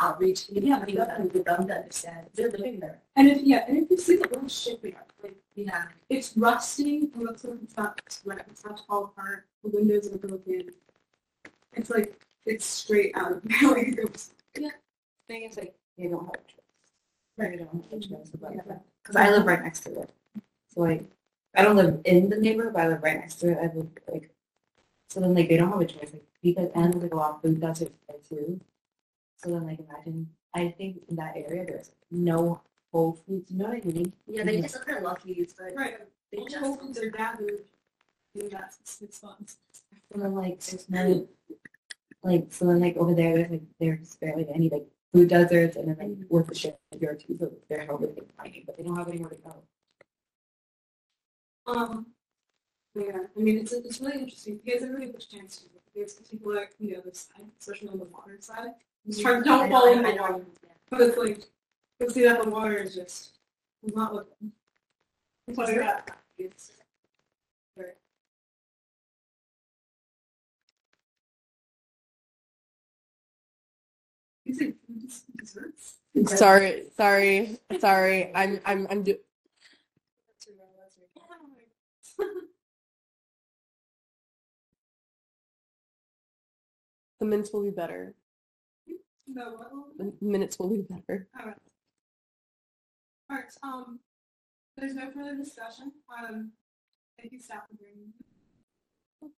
[0.00, 0.46] outreach.
[0.50, 2.26] Yeah, I think for them to understand.
[2.34, 3.00] They're living there.
[3.16, 5.86] And if, yeah, and if you see the old shit we have, like, Yeah.
[6.08, 10.18] it's rusting, it looks like it's not, it's not to fall apart, the windows are
[10.18, 10.70] broken.
[11.74, 14.32] It's like, it's straight out of, it was,
[15.28, 16.94] Thing is like they don't have a choice.
[17.36, 18.44] Right, they don't have a choice mm-hmm.
[18.44, 18.82] about that.
[19.02, 20.10] Because I live right next to it.
[20.68, 21.04] So like,
[21.54, 23.58] I don't live in the neighborhood, but I live right next to it.
[23.58, 24.30] I live like,
[25.10, 26.12] so then like they don't have a choice.
[26.12, 28.60] Like because and like a lot of food deserts there too.
[29.36, 33.50] So then like imagine, I think in that area there's no Whole Foods.
[33.50, 34.12] You know what I mean?
[34.26, 35.98] Yeah, they just look at lucky, but right,
[36.32, 37.60] they just tokens are gathered
[38.34, 39.58] in that six months.
[40.12, 41.28] And then like there's no,
[42.22, 45.88] like so then like over there there's like there's barely any like food deserts and
[45.88, 47.36] then like worth the shipyard too.
[47.38, 49.62] So they're helping like finding, but they don't have anywhere to go.
[51.66, 52.06] Um,
[52.94, 56.58] yeah, I mean, it's, it's really interesting because everybody gets a chance to, because people
[56.58, 58.70] are, you know, the side, especially on the water side.
[59.06, 60.44] Just try, I don't fall in the water.
[60.90, 61.44] But it's like,
[62.00, 63.38] you'll see that the water is just,
[63.94, 64.52] not looking.
[65.46, 66.18] It's like that.
[66.38, 66.72] It's,
[76.26, 78.32] Sorry, sorry, sorry.
[78.34, 79.18] I'm I'm I'm do-
[87.20, 88.14] the minutes will be better.
[89.26, 91.28] What will- The minutes will be better.
[91.38, 91.56] Alright.
[93.30, 94.00] Alright, um,
[94.76, 96.52] there's no further discussion, um,
[97.18, 97.64] thank you staff
[99.20, 99.30] for.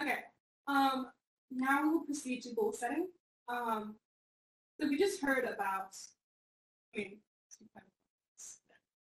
[0.00, 0.18] Okay,
[0.66, 1.10] um,
[1.50, 3.08] now we'll proceed to goal setting,
[3.48, 3.96] um,
[4.80, 5.96] so we just heard about,
[6.94, 7.18] I mean,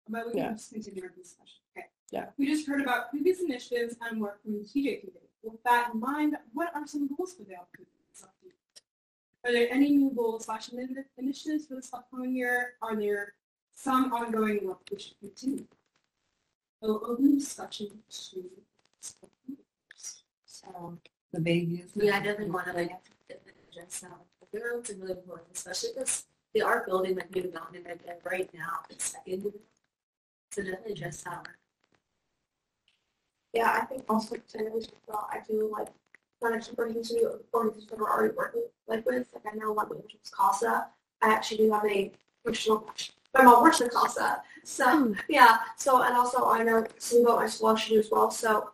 [0.10, 0.48] but we Yeah.
[0.48, 1.88] can just continue our discussion, okay?
[2.12, 2.32] Yeah.
[2.38, 5.30] We just heard about previous initiatives and work from the TJ committee.
[5.44, 7.88] With that in mind, what are some goals for the upcoming
[8.22, 8.54] update?
[9.46, 12.74] Are there any new goals slash initiatives for this upcoming year?
[12.82, 13.36] Are there
[13.76, 15.68] some ongoing work we should continue?
[16.82, 18.64] So open discussion to.
[20.46, 21.00] So
[21.32, 21.92] the babies.
[21.96, 22.92] Yeah, I definitely want to like
[23.72, 24.27] address that.
[24.54, 28.18] I think that's really important, especially because they are building like new development right there
[28.24, 28.80] right now.
[28.90, 29.54] It's second.
[30.52, 31.48] So definitely address that.
[33.54, 37.90] Yeah, I think also to as well, I do like to keep working to organizations
[37.90, 39.28] that we're already working like with.
[39.34, 40.88] Like I know one which is CASA.
[41.22, 42.12] I actually do have a
[42.44, 42.90] professional.
[43.34, 45.14] My mom works in CASA, so hmm.
[45.28, 45.58] yeah.
[45.76, 48.32] So and also I know some about my school actually do as well.
[48.32, 48.72] So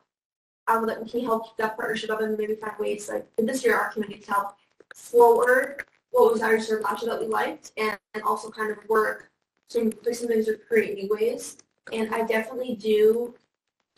[0.68, 3.46] I would like can help keep that partnership up and maybe find ways like in
[3.46, 4.56] this year our community to help
[4.94, 8.78] forward what was our sort of option that we liked and, and also kind of
[8.88, 9.32] work
[9.70, 11.58] to play some things or create new ways.
[11.92, 13.34] And I definitely do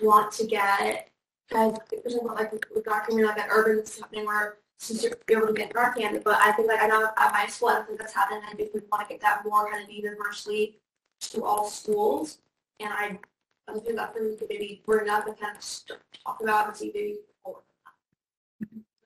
[0.01, 1.09] want to get
[1.51, 5.13] of for example like with our community like that urban is happening where since you're
[5.29, 7.99] able to get Narcan, but I think like I know at my school I think
[7.99, 8.41] that's happening.
[8.49, 10.79] I think we want to get that more kind of universally
[11.21, 12.39] to all schools.
[12.79, 13.19] And I
[13.67, 15.63] I think that's something we could maybe bring up and kind of
[16.25, 17.17] talk about and see maybe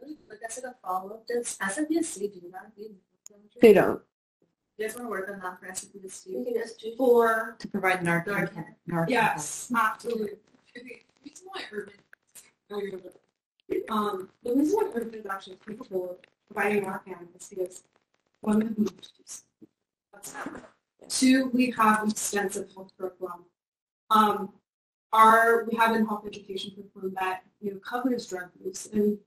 [0.09, 0.29] more.
[0.29, 1.27] Like that's like a follow up.
[1.27, 2.75] Does SFUSD do that?
[2.75, 2.95] Do you-
[3.61, 4.01] They don't.
[4.77, 6.37] You guys want to work on that for SFUSD?
[6.37, 8.49] We can just do For, To provide Narcan.
[8.89, 9.09] Narcan.
[9.09, 10.37] yes, absolutely.
[10.77, 11.93] Okay, the reason why urban,
[13.89, 16.17] um, the reason why urban is actually capable of
[16.47, 17.03] providing our
[17.37, 17.83] is because
[18.41, 19.43] one, we have multitudes.
[20.13, 20.33] That's
[21.09, 23.45] Two, we have an extensive health curriculum.
[24.11, 24.53] Um,
[25.11, 29.17] our, we have a health education curriculum that, you know, covers drug use and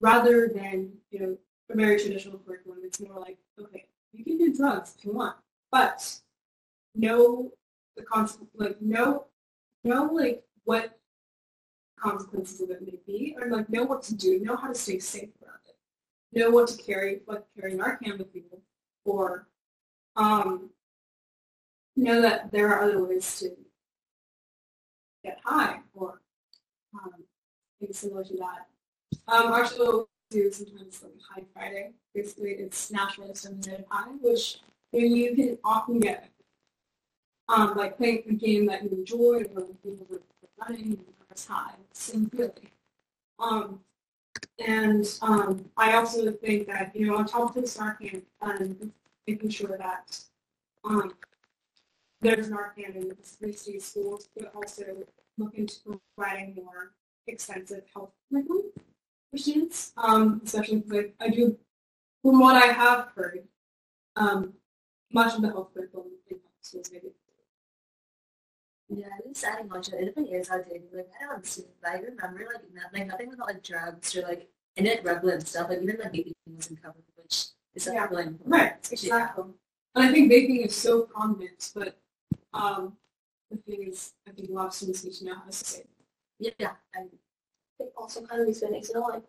[0.00, 1.38] rather than, you know,
[1.70, 5.36] a very traditional curriculum, it's more like, okay, you can do drugs if you want,
[5.70, 6.20] but
[6.94, 7.52] know
[7.96, 9.26] the consequence, like know,
[9.84, 10.98] know like what
[11.98, 14.98] consequences of it may be, or like know what to do, know how to stay
[14.98, 18.44] safe around it, know what to carry, what carry Narcan with you,
[19.04, 19.46] or
[20.16, 20.70] um,
[21.96, 23.50] know that there are other ways to
[25.24, 26.20] get high, or
[26.94, 27.12] um,
[27.92, 28.69] similar to that.
[29.28, 31.90] Um, actually, we do sometimes like High Friday.
[32.14, 34.58] Basically, it's naturally stimulated high, which
[34.92, 36.28] you, can often get
[37.48, 40.22] um, like playing a game that you enjoy or people were
[40.58, 42.70] running and it's high, same feeling.
[43.38, 43.80] Um,
[44.58, 48.92] and um, I also think that, you know, on top of the Narcan, um,
[49.26, 50.18] making sure that
[50.84, 51.14] um,
[52.20, 54.84] there's Narcan in the state schools, but also
[55.38, 56.92] look into providing more
[57.26, 58.72] extensive health curriculum
[59.30, 61.56] for students, um, especially because I, do,
[62.22, 63.46] from what I have heard,
[64.16, 64.54] um,
[65.12, 67.08] much of the health curriculum in schools maybe.
[68.92, 71.62] Yeah, I just adding on to it, different years I did, like, I don't see,
[71.80, 75.46] but I remember, like, not, like, nothing about, like, drugs or, like, it regular and
[75.46, 78.06] stuff, like, even, like, vaping wasn't covered, which is Yeah.
[78.06, 78.52] really important.
[78.52, 79.44] Right, exactly.
[79.94, 82.00] And I think vaping is so prominent, but
[82.52, 82.96] um,
[83.50, 85.84] the thing is, I think a lot of students need to know how to say.
[86.40, 86.54] it.
[86.58, 87.06] Yeah, I,
[87.96, 89.22] also kind of these things, you know, like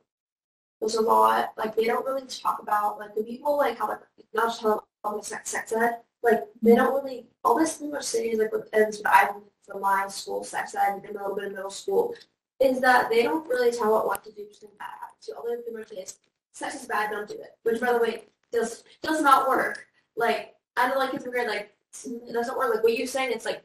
[0.80, 4.00] there's a lot, like they don't really talk about like the people like how like
[4.34, 7.92] not just how all the sex sex ed, like they don't really all this thing
[7.92, 9.30] we're saying like with ends with I
[9.66, 12.16] from my school sex ed and a little bit of middle school
[12.60, 14.88] is that they don't really tell what what to do to bad
[15.22, 16.20] to all the thing is
[16.54, 17.58] sex is bad, don't do it.
[17.64, 19.86] Which by the way does does not work.
[20.16, 21.74] Like I don't like it's weird like
[22.06, 23.64] it doesn't work like what you're saying it's like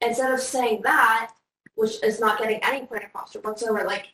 [0.00, 1.32] instead of saying that
[1.74, 4.08] which is not getting any point across or whatsoever, like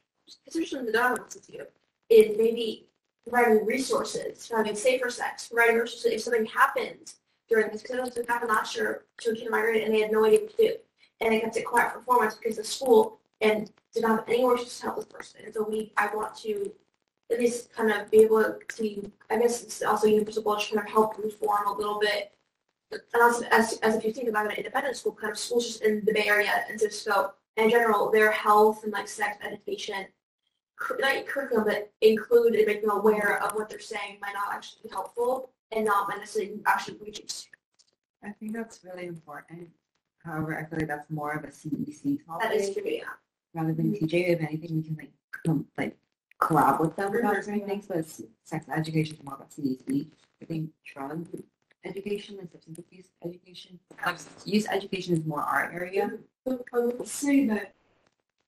[0.46, 1.64] especially the donor wants to do,
[2.08, 2.86] is maybe
[3.28, 7.14] providing resources, providing safer sex, providing resources if something happened
[7.48, 9.94] during this, because it was happened last year to a kid in my grade and
[9.94, 10.74] they had no idea what to do.
[11.20, 14.28] And they kept it quiet for four months because of school and did not have
[14.28, 15.40] any resources to help this person.
[15.44, 16.72] And so we, I want to
[17.30, 20.90] at least kind of be able to, I guess it's also universal to kind of
[20.90, 22.32] help reform a little bit.
[22.90, 25.82] And also, as, as if you think about an independent school, kind of schools just
[25.82, 30.06] in the Bay Area and Cisco, in general, their health and like sex education,
[30.98, 34.82] not curriculum, but include and make them aware of what they're saying might not actually
[34.84, 37.56] be helpful and not necessarily actually reaching students.
[38.24, 39.68] I think that's really important.
[40.24, 43.02] However, I feel like that's more of a CEC topic That is true, yeah.
[43.54, 44.28] rather than TJ.
[44.28, 45.12] If anything, we can like
[45.46, 45.96] com- like
[46.40, 47.66] collab with them about certain Mhm.
[47.66, 47.86] things.
[47.86, 48.06] But
[48.44, 50.10] sex education is more about CEC.
[50.42, 51.26] I think drug
[51.84, 53.78] education and substance abuse education,
[54.44, 56.18] use education is more our area.
[56.44, 57.74] But I would say that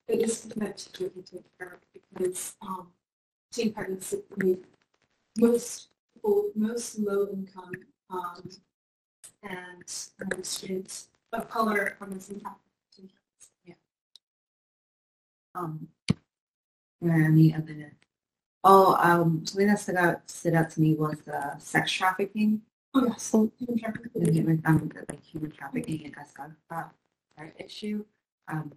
[0.09, 2.89] it is meant to be taken care of because um,
[3.51, 4.65] teen pregnancy, I mean,
[5.39, 7.73] most people, most low income
[8.11, 8.51] um,
[9.43, 9.85] and
[10.23, 12.57] um, students of color are missing out.
[15.55, 15.89] Um,
[17.01, 17.93] where any other?
[18.65, 22.63] Oh, um, something that stood out stood out to me was the sex trafficking.
[22.95, 23.31] Oh, yes.
[23.33, 24.23] Human trafficking.
[24.23, 26.93] the human, um, the, like human trafficking and escort that
[27.59, 28.05] issue.
[28.49, 28.73] Um,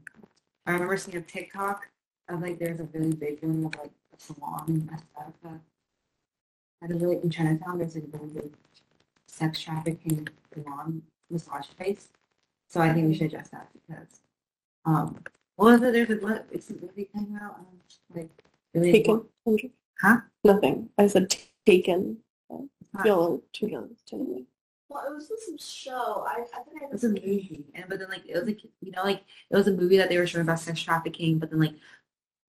[0.66, 1.88] I remember seeing a TikTok
[2.30, 5.64] of like there's a really big one of like a salon in Escalante.
[6.84, 8.54] At a really in Chinatown, there's a really big
[9.28, 12.10] sex trafficking salon massage place.
[12.68, 14.22] So I think we should address that because,
[14.86, 15.20] um,
[15.56, 15.94] what was it?
[15.94, 16.48] There's a what?
[16.52, 17.56] It's a movie coming out.
[17.60, 17.66] Um,
[18.14, 18.30] like
[18.74, 19.26] really Taken.
[20.02, 20.18] Huh?
[20.44, 20.90] Nothing.
[20.98, 21.36] I said
[21.66, 22.18] taken.
[22.50, 24.46] Not- Feel too young to me.
[24.90, 26.26] Well, it was some show.
[26.28, 28.62] I, I think I It was a movie, and but then like it was like
[28.82, 31.50] you know like it was a movie that they were showing about sex trafficking, but
[31.50, 31.76] then like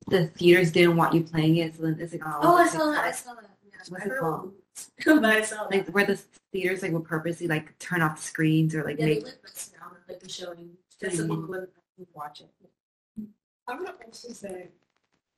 [0.09, 2.85] the theaters didn't want you playing it, so then it's like oh, oh, I saw
[2.85, 3.51] like, that, I saw that.
[3.65, 4.53] Yeah, What's it called?
[5.05, 5.23] about.
[5.23, 5.71] But I saw that.
[5.71, 6.21] like where the
[6.53, 9.43] theaters like would purposely like turn off the screens or like Yeah, they make lit
[9.43, 10.71] this now, like the showing.
[11.01, 11.69] That's the one with
[12.15, 12.51] watch it.
[13.69, 14.69] I would also say,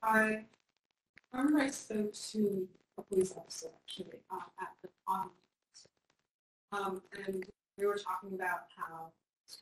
[0.03, 0.45] I,
[1.33, 2.69] I remember I spoke to
[2.99, 5.31] a police officer actually uh, at the on, um,
[6.73, 7.45] and
[7.77, 9.13] we were talking about how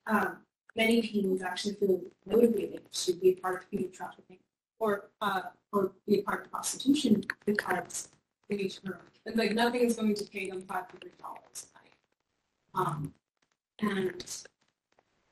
[0.07, 0.39] um,
[0.77, 4.39] many teens actually feel motivated to be a part of human trafficking
[4.79, 5.43] or uh,
[5.73, 8.09] or be a part of prostitution because
[8.49, 8.81] they to.
[9.27, 12.87] And like nothing is going to pay them five hundred dollars a night.
[12.87, 13.15] Um,
[13.81, 14.43] and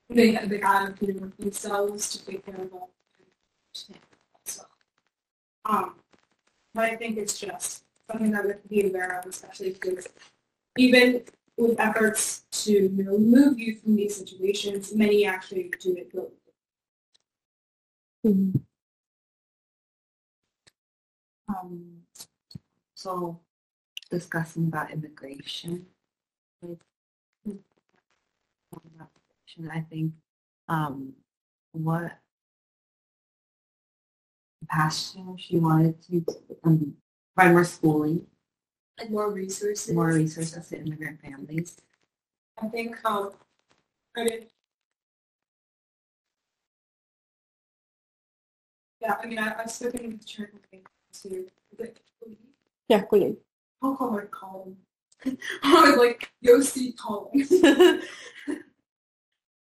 [0.09, 2.91] they they have you know, themselves to take care of all
[4.45, 4.63] so,
[5.65, 5.97] um,
[6.75, 10.07] but I think it's just something that we have to be aware of, especially because
[10.79, 11.23] even
[11.57, 16.35] with efforts to you know, remove youth from these situations, many actually do it willingly.
[21.49, 22.03] Um,
[22.95, 23.41] so
[24.11, 25.87] discussing about immigration.
[26.63, 26.79] about
[29.71, 30.13] I think
[30.69, 31.13] um
[31.73, 32.19] what
[35.15, 36.25] year she wanted to
[36.65, 36.95] um
[37.53, 38.27] more schooling,
[38.99, 39.95] like more resources.
[39.95, 41.77] more resources to immigrant families.
[42.63, 43.33] I think um,
[44.17, 44.47] I mean,
[49.01, 50.85] yeah, I mean, I, I've spoken with Chair Colleen
[51.23, 52.37] to, is it Colleen?
[52.89, 53.37] Yeah, Colleen.
[53.83, 54.77] I'll call her Colin.
[55.63, 58.03] I was like, Yossi Colin.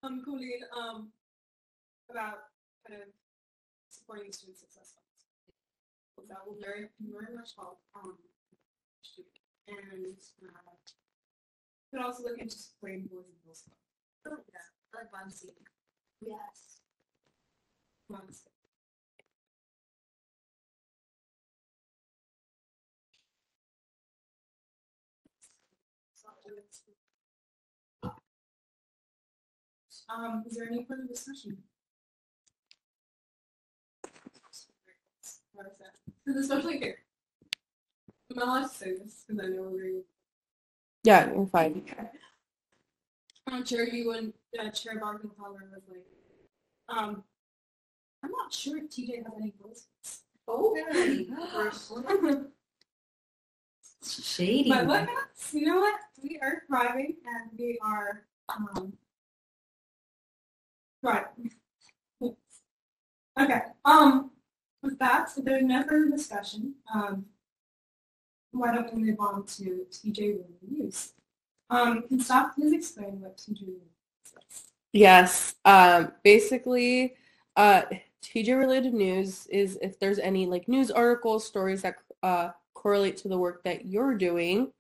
[0.04, 1.08] um, Colleen, um,
[2.10, 2.40] about
[2.88, 3.08] kind of
[3.90, 6.30] supporting student success funds.
[6.30, 7.80] that will very, very much help.
[7.96, 8.18] Um,
[9.68, 10.72] and uh,
[11.92, 13.78] could also look into supporting boys and girls club.
[14.40, 14.60] Oh, yeah.
[14.94, 15.32] I like Bond
[16.22, 16.80] Yes.
[18.10, 18.46] Once-
[30.10, 31.58] Um, is there any further discussion?
[35.54, 35.94] What is that?
[36.26, 37.03] Because especially here.
[38.34, 40.02] I'm not allowed to say this because I know we're.
[41.04, 41.84] Yeah, you're fine.
[43.48, 47.24] I'm sure you and uh, Chair Barkenholler was like, um,
[48.24, 49.86] I'm not sure if TJ has any voice.
[50.48, 51.30] Oh, really?
[54.04, 54.70] Shady.
[54.70, 56.00] But look at us, you know what?
[56.22, 58.94] We are thriving and we are, um,
[61.02, 61.52] thriving.
[63.40, 64.30] Okay, um,
[64.84, 67.26] with that, so there's no further discussion, um,
[68.54, 71.14] why don't we move on to TJ Williams News?
[71.70, 73.82] Um, can staff please explain what TJ Williams
[74.26, 74.64] is?
[74.92, 75.56] Yes.
[75.66, 77.16] Um, basically,
[77.56, 77.84] uh,
[78.22, 83.28] TJ related news is if there's any like news articles, stories that uh, correlate to
[83.28, 84.72] the work that you're doing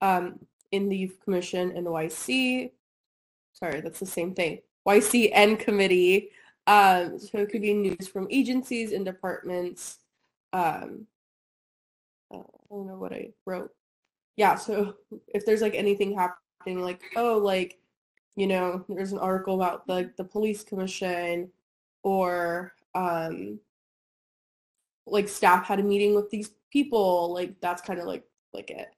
[0.00, 0.38] um,
[0.72, 2.72] in the Youth Commission and the YC.
[3.52, 4.60] Sorry, that's the same thing.
[4.86, 6.30] YC and committee.
[6.66, 9.98] Um, so it could be news from agencies and departments.
[10.52, 11.06] Um,
[12.70, 13.70] don't know what I wrote.
[14.36, 14.96] Yeah, so
[15.28, 17.78] if there's like anything happening, like oh, like
[18.36, 21.50] you know, there's an article about the the police commission,
[22.04, 23.60] or um,
[25.06, 28.88] like staff had a meeting with these people, like that's kind of like like it,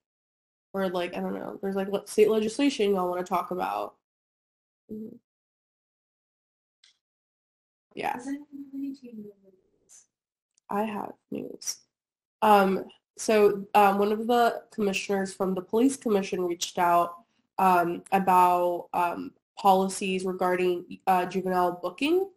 [0.74, 3.96] or like I don't know, there's like le- state legislation y'all want to talk about.
[4.92, 5.18] Mhm.
[7.94, 8.16] Yeah.
[8.16, 10.06] Does anyone have any TJ Williams?
[10.70, 11.78] I have news.
[12.42, 12.84] Um,
[13.20, 17.16] so um, one of the commissioners from the police commission reached out
[17.58, 22.30] um, about um, policies regarding uh, juvenile booking.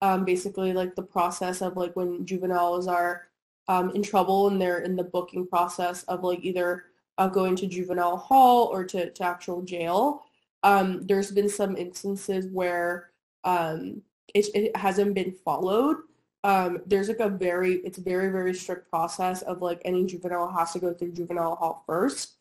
[0.00, 3.28] Um, basically, like the process of like when juveniles are
[3.68, 6.84] um, in trouble and they're in the booking process of like either
[7.18, 10.22] uh, going to juvenile hall or to, to actual jail.
[10.62, 13.10] Um, there's been some instances where
[13.44, 14.02] it,
[14.34, 15.98] it hasn't been followed
[16.42, 20.72] um, there's like a very, it's very, very strict process of like any juvenile has
[20.72, 22.36] to go through juvenile hall first.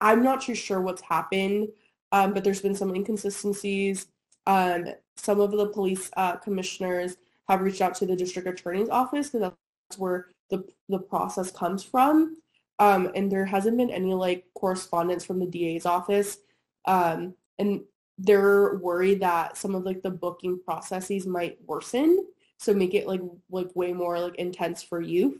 [0.00, 1.68] I'm not too sure what's happened,
[2.12, 4.08] um, but there's been some inconsistencies.
[4.46, 4.86] Um,
[5.16, 7.16] some of the police uh, commissioners
[7.48, 9.52] have reached out to the district attorney's office because
[9.88, 12.38] that's where the, the process comes from.
[12.80, 16.38] Um, and there hasn't been any like correspondence from the DA's office.
[16.86, 17.82] Um, and
[18.18, 22.26] they're worried that some of like the booking processes might worsen
[22.64, 25.38] so make it like like way more like intense for youth.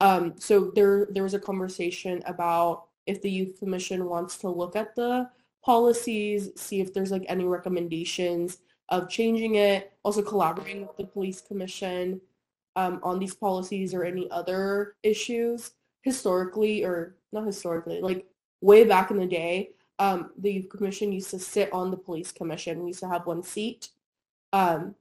[0.00, 4.74] Um, so there there was a conversation about if the youth commission wants to look
[4.74, 5.30] at the
[5.64, 8.58] policies, see if there's like any recommendations
[8.88, 12.20] of changing it, also collaborating with the police commission
[12.76, 15.72] um, on these policies or any other issues.
[16.02, 18.26] Historically, or not historically, like
[18.60, 22.30] way back in the day, um, the youth commission used to sit on the police
[22.30, 22.80] commission.
[22.80, 23.88] We used to have one seat.
[24.52, 24.94] Um,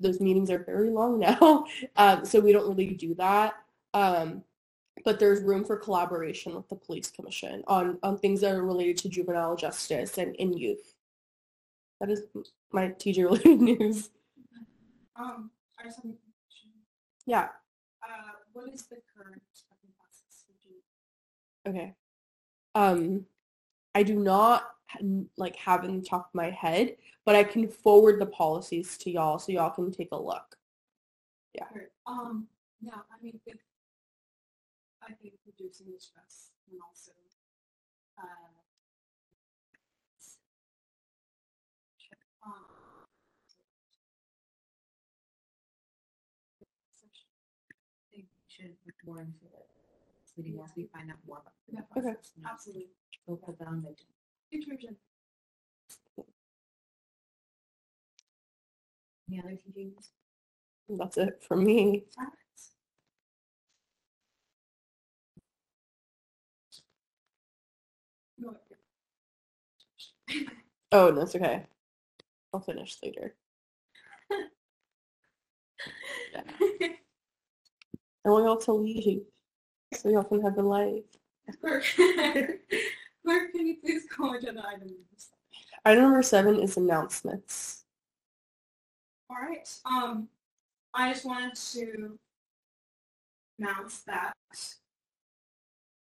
[0.00, 3.54] those meetings are very long now, um, so we don't really do that.
[3.94, 4.42] Um,
[5.04, 8.98] but there's room for collaboration with the police commission on, on things that are related
[8.98, 10.94] to juvenile justice and in youth.
[12.00, 12.22] That is
[12.72, 14.10] my TJ related news.
[15.16, 16.70] Um, I just have a question.
[17.26, 17.48] Yeah.
[18.02, 19.42] Uh, what is the current
[19.98, 20.44] process?
[21.66, 21.94] Okay.
[22.74, 23.26] Um,
[23.94, 24.70] I do not
[25.36, 29.10] like have in the top of my head, but I can forward the policies to
[29.10, 30.56] y'all so y'all can take a look.
[31.72, 31.88] Sure.
[32.06, 32.46] Um,
[32.80, 33.58] yeah, I mean, it,
[35.02, 37.12] I think reducing the stress and also,
[38.18, 38.22] uh,
[42.46, 42.54] um,
[46.60, 49.68] I think we should look more into it.
[50.22, 51.82] This meeting once we find out more about the Yeah.
[51.96, 52.18] Okay.
[52.46, 52.88] absolutely.
[53.26, 54.19] We'll put that on the agenda.
[54.52, 54.66] Any
[59.40, 60.10] other TJs?
[60.90, 62.04] That's it for me.
[62.16, 62.24] Oh,
[68.38, 68.56] no,
[70.92, 71.66] Oh, that's okay.
[72.52, 73.34] I'll finish later.
[78.24, 79.22] I want y'all to leave
[79.94, 81.04] so y'all can have a life.
[83.24, 85.38] Clerk, Clerk, can you please call agenda item number seven?
[85.84, 87.84] Item number seven is announcements.
[89.28, 90.28] All right, um,
[90.94, 92.18] I just wanted to
[93.58, 94.32] announce that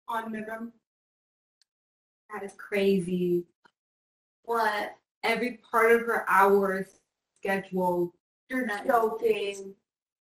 [0.08, 0.72] on November,
[2.32, 3.44] That is crazy.
[4.44, 4.96] What?
[5.22, 6.86] Every part of her hours
[7.38, 8.12] scheduled.
[8.48, 9.74] You're not joking.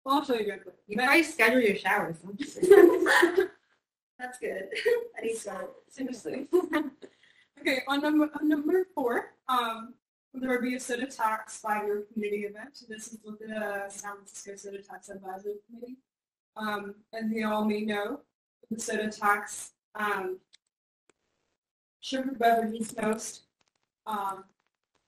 [0.04, 0.74] well, I'll show you real quick.
[0.88, 2.16] You probably schedule your showers.
[4.18, 4.68] That's good.
[5.18, 5.68] I need to.
[5.88, 6.48] Seriously.
[7.60, 9.94] okay, on number on number four, um,
[10.32, 12.78] there will be a soda tax five-year community event.
[12.88, 15.96] This is with the San Francisco Soda Tax Advisory Committee.
[16.56, 18.20] Um, as you all may know,
[18.70, 20.38] the soda tax um,
[22.00, 23.42] sugar beverages most
[24.06, 24.44] um,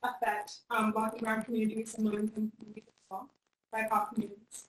[0.03, 3.21] affect um, black and brown communities and low-income communities as
[3.91, 4.67] well, communities.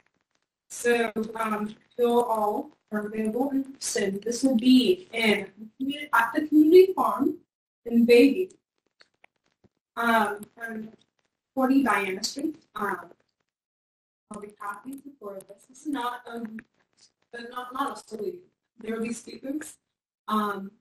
[0.70, 4.24] So um, you'll all are available and interested.
[4.24, 5.48] This will be in
[6.14, 7.38] at the community farm
[7.86, 8.52] in Bayview.
[9.96, 10.90] Um, from
[11.56, 12.56] 40 Diana Street.
[12.76, 13.12] Um,
[14.32, 15.66] I'll be happy to forward this.
[15.68, 16.58] This is not um,
[17.34, 18.42] not not a salute.
[18.80, 19.76] There will be speakers.
[20.28, 20.72] Um,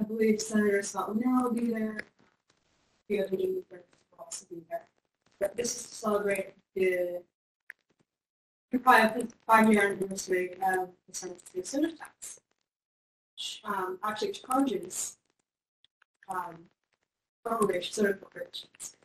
[0.00, 1.98] I believe Senator Scott Linnell will be there.
[3.08, 3.78] The other leaders will
[4.18, 4.86] also be there.
[5.38, 7.22] But this is to celebrate the
[8.70, 12.40] the five, five-year anniversary of the San Francisco soda tax.
[13.64, 15.16] Um, actually charges,
[16.28, 16.56] um,
[17.44, 18.96] corporations, soda corporations.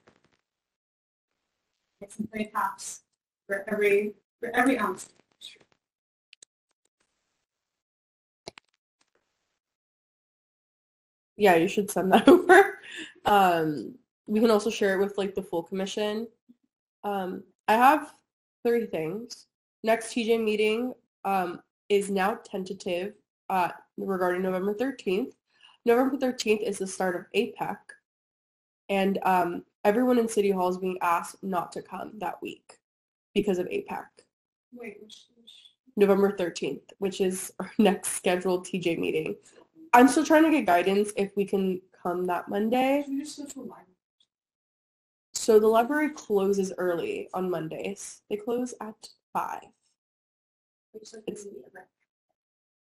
[2.01, 3.01] It's a three tax
[3.47, 5.09] for every, for every ounce.
[11.38, 12.80] yeah, you should send that over.
[13.26, 13.95] Um,
[14.28, 16.28] we can also share it with like the full commission.
[17.03, 18.14] Um, I have
[18.66, 19.47] three things.
[19.84, 20.94] Next TJ meeting
[21.26, 23.14] um, is now tentative
[23.50, 25.34] uh, regarding November 13th.
[25.86, 27.78] November 13th is the start of APEC.
[28.90, 32.78] And um, everyone in City Hall is being asked not to come that week
[33.36, 34.06] because of APEC.
[34.74, 35.52] Wait, which, which,
[35.98, 39.36] November 13th, which is our next scheduled TJ meeting.
[39.94, 43.04] I'm still trying to get guidance if we can come that Monday.
[43.04, 43.84] should we just go to a line?
[45.34, 48.22] So the library closes early on Mondays.
[48.30, 49.60] They close at 5.
[50.94, 51.48] It's like, It's-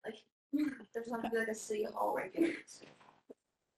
[0.04, 0.16] like,
[0.94, 2.54] there's not gonna be like a city hall regular.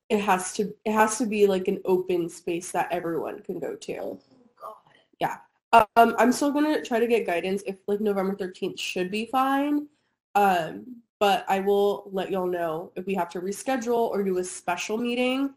[0.09, 3.75] It has to it has to be like an open space that everyone can go
[3.75, 3.97] to.
[3.97, 4.19] Oh,
[4.59, 4.73] God.
[5.19, 5.37] Yeah.
[5.73, 9.87] Um, I'm still gonna try to get guidance if like November 13th should be fine.
[10.35, 14.43] Um, but I will let y'all know if we have to reschedule or do a
[14.43, 15.53] special meeting.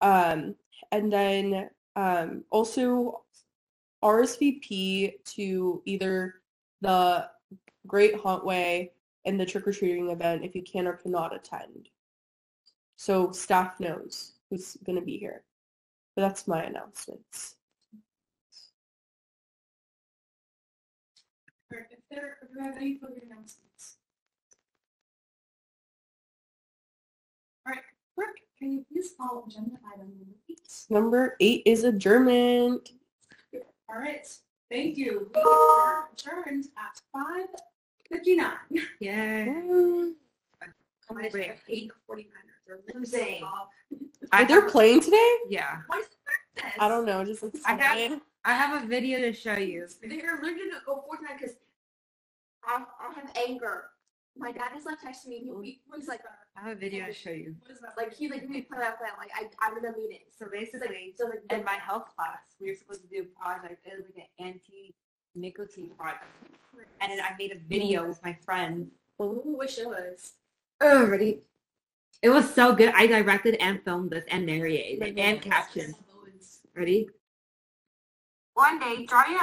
[0.00, 0.54] Um,
[0.92, 3.22] and then um, also
[4.02, 6.34] RSVP to either
[6.80, 7.28] the
[7.86, 8.90] Great Hauntway
[9.24, 11.88] and the trick-or-treating event if you can or cannot attend.
[12.96, 15.42] So staff knows who's going to be here.
[16.16, 17.56] But that's my announcements.
[21.70, 21.78] If
[22.10, 23.98] there, if you have any further announcements.
[27.66, 27.82] All right,
[28.16, 28.28] Brooke,
[28.58, 30.86] can you please call agenda item number eight?
[30.88, 32.92] Number eight is adjournment.
[33.90, 34.26] All right,
[34.70, 35.30] thank you.
[35.34, 37.46] We are adjourned at five
[38.10, 38.56] fifty-nine.
[39.00, 39.46] Yeah.
[41.10, 42.32] I just have eight forty-nine.
[42.66, 43.42] They're losing.
[44.30, 45.36] I Wait, they're have- playing today?
[45.48, 45.78] Yeah.
[45.86, 46.72] What is this?
[46.78, 47.24] I don't know.
[47.24, 49.86] Just looks I have- I have a video to show you.
[50.02, 51.56] They're literally gonna go Fortnite because
[52.64, 53.84] I, I have anger.
[54.38, 55.50] My dad is like texting me.
[55.62, 56.20] He, was like,
[56.56, 57.56] I have a video to show you.
[57.60, 57.94] What is that?
[57.96, 59.10] like he like we play that plan.
[59.18, 60.20] Like I, I'm in a meeting.
[60.38, 63.22] So It's like, basically, so like in my health class, we were supposed to do
[63.22, 63.84] a project.
[63.84, 66.24] It was like an anti-nicotine project.
[67.00, 68.90] And then I made a video with my friend.
[69.18, 70.34] Who wish it was?
[70.80, 71.40] Oh, ready?
[72.22, 72.92] It was so good.
[72.94, 75.94] I directed and filmed this and narrated and captioned.
[76.74, 77.08] Ready?
[78.54, 79.40] One day, Jordan and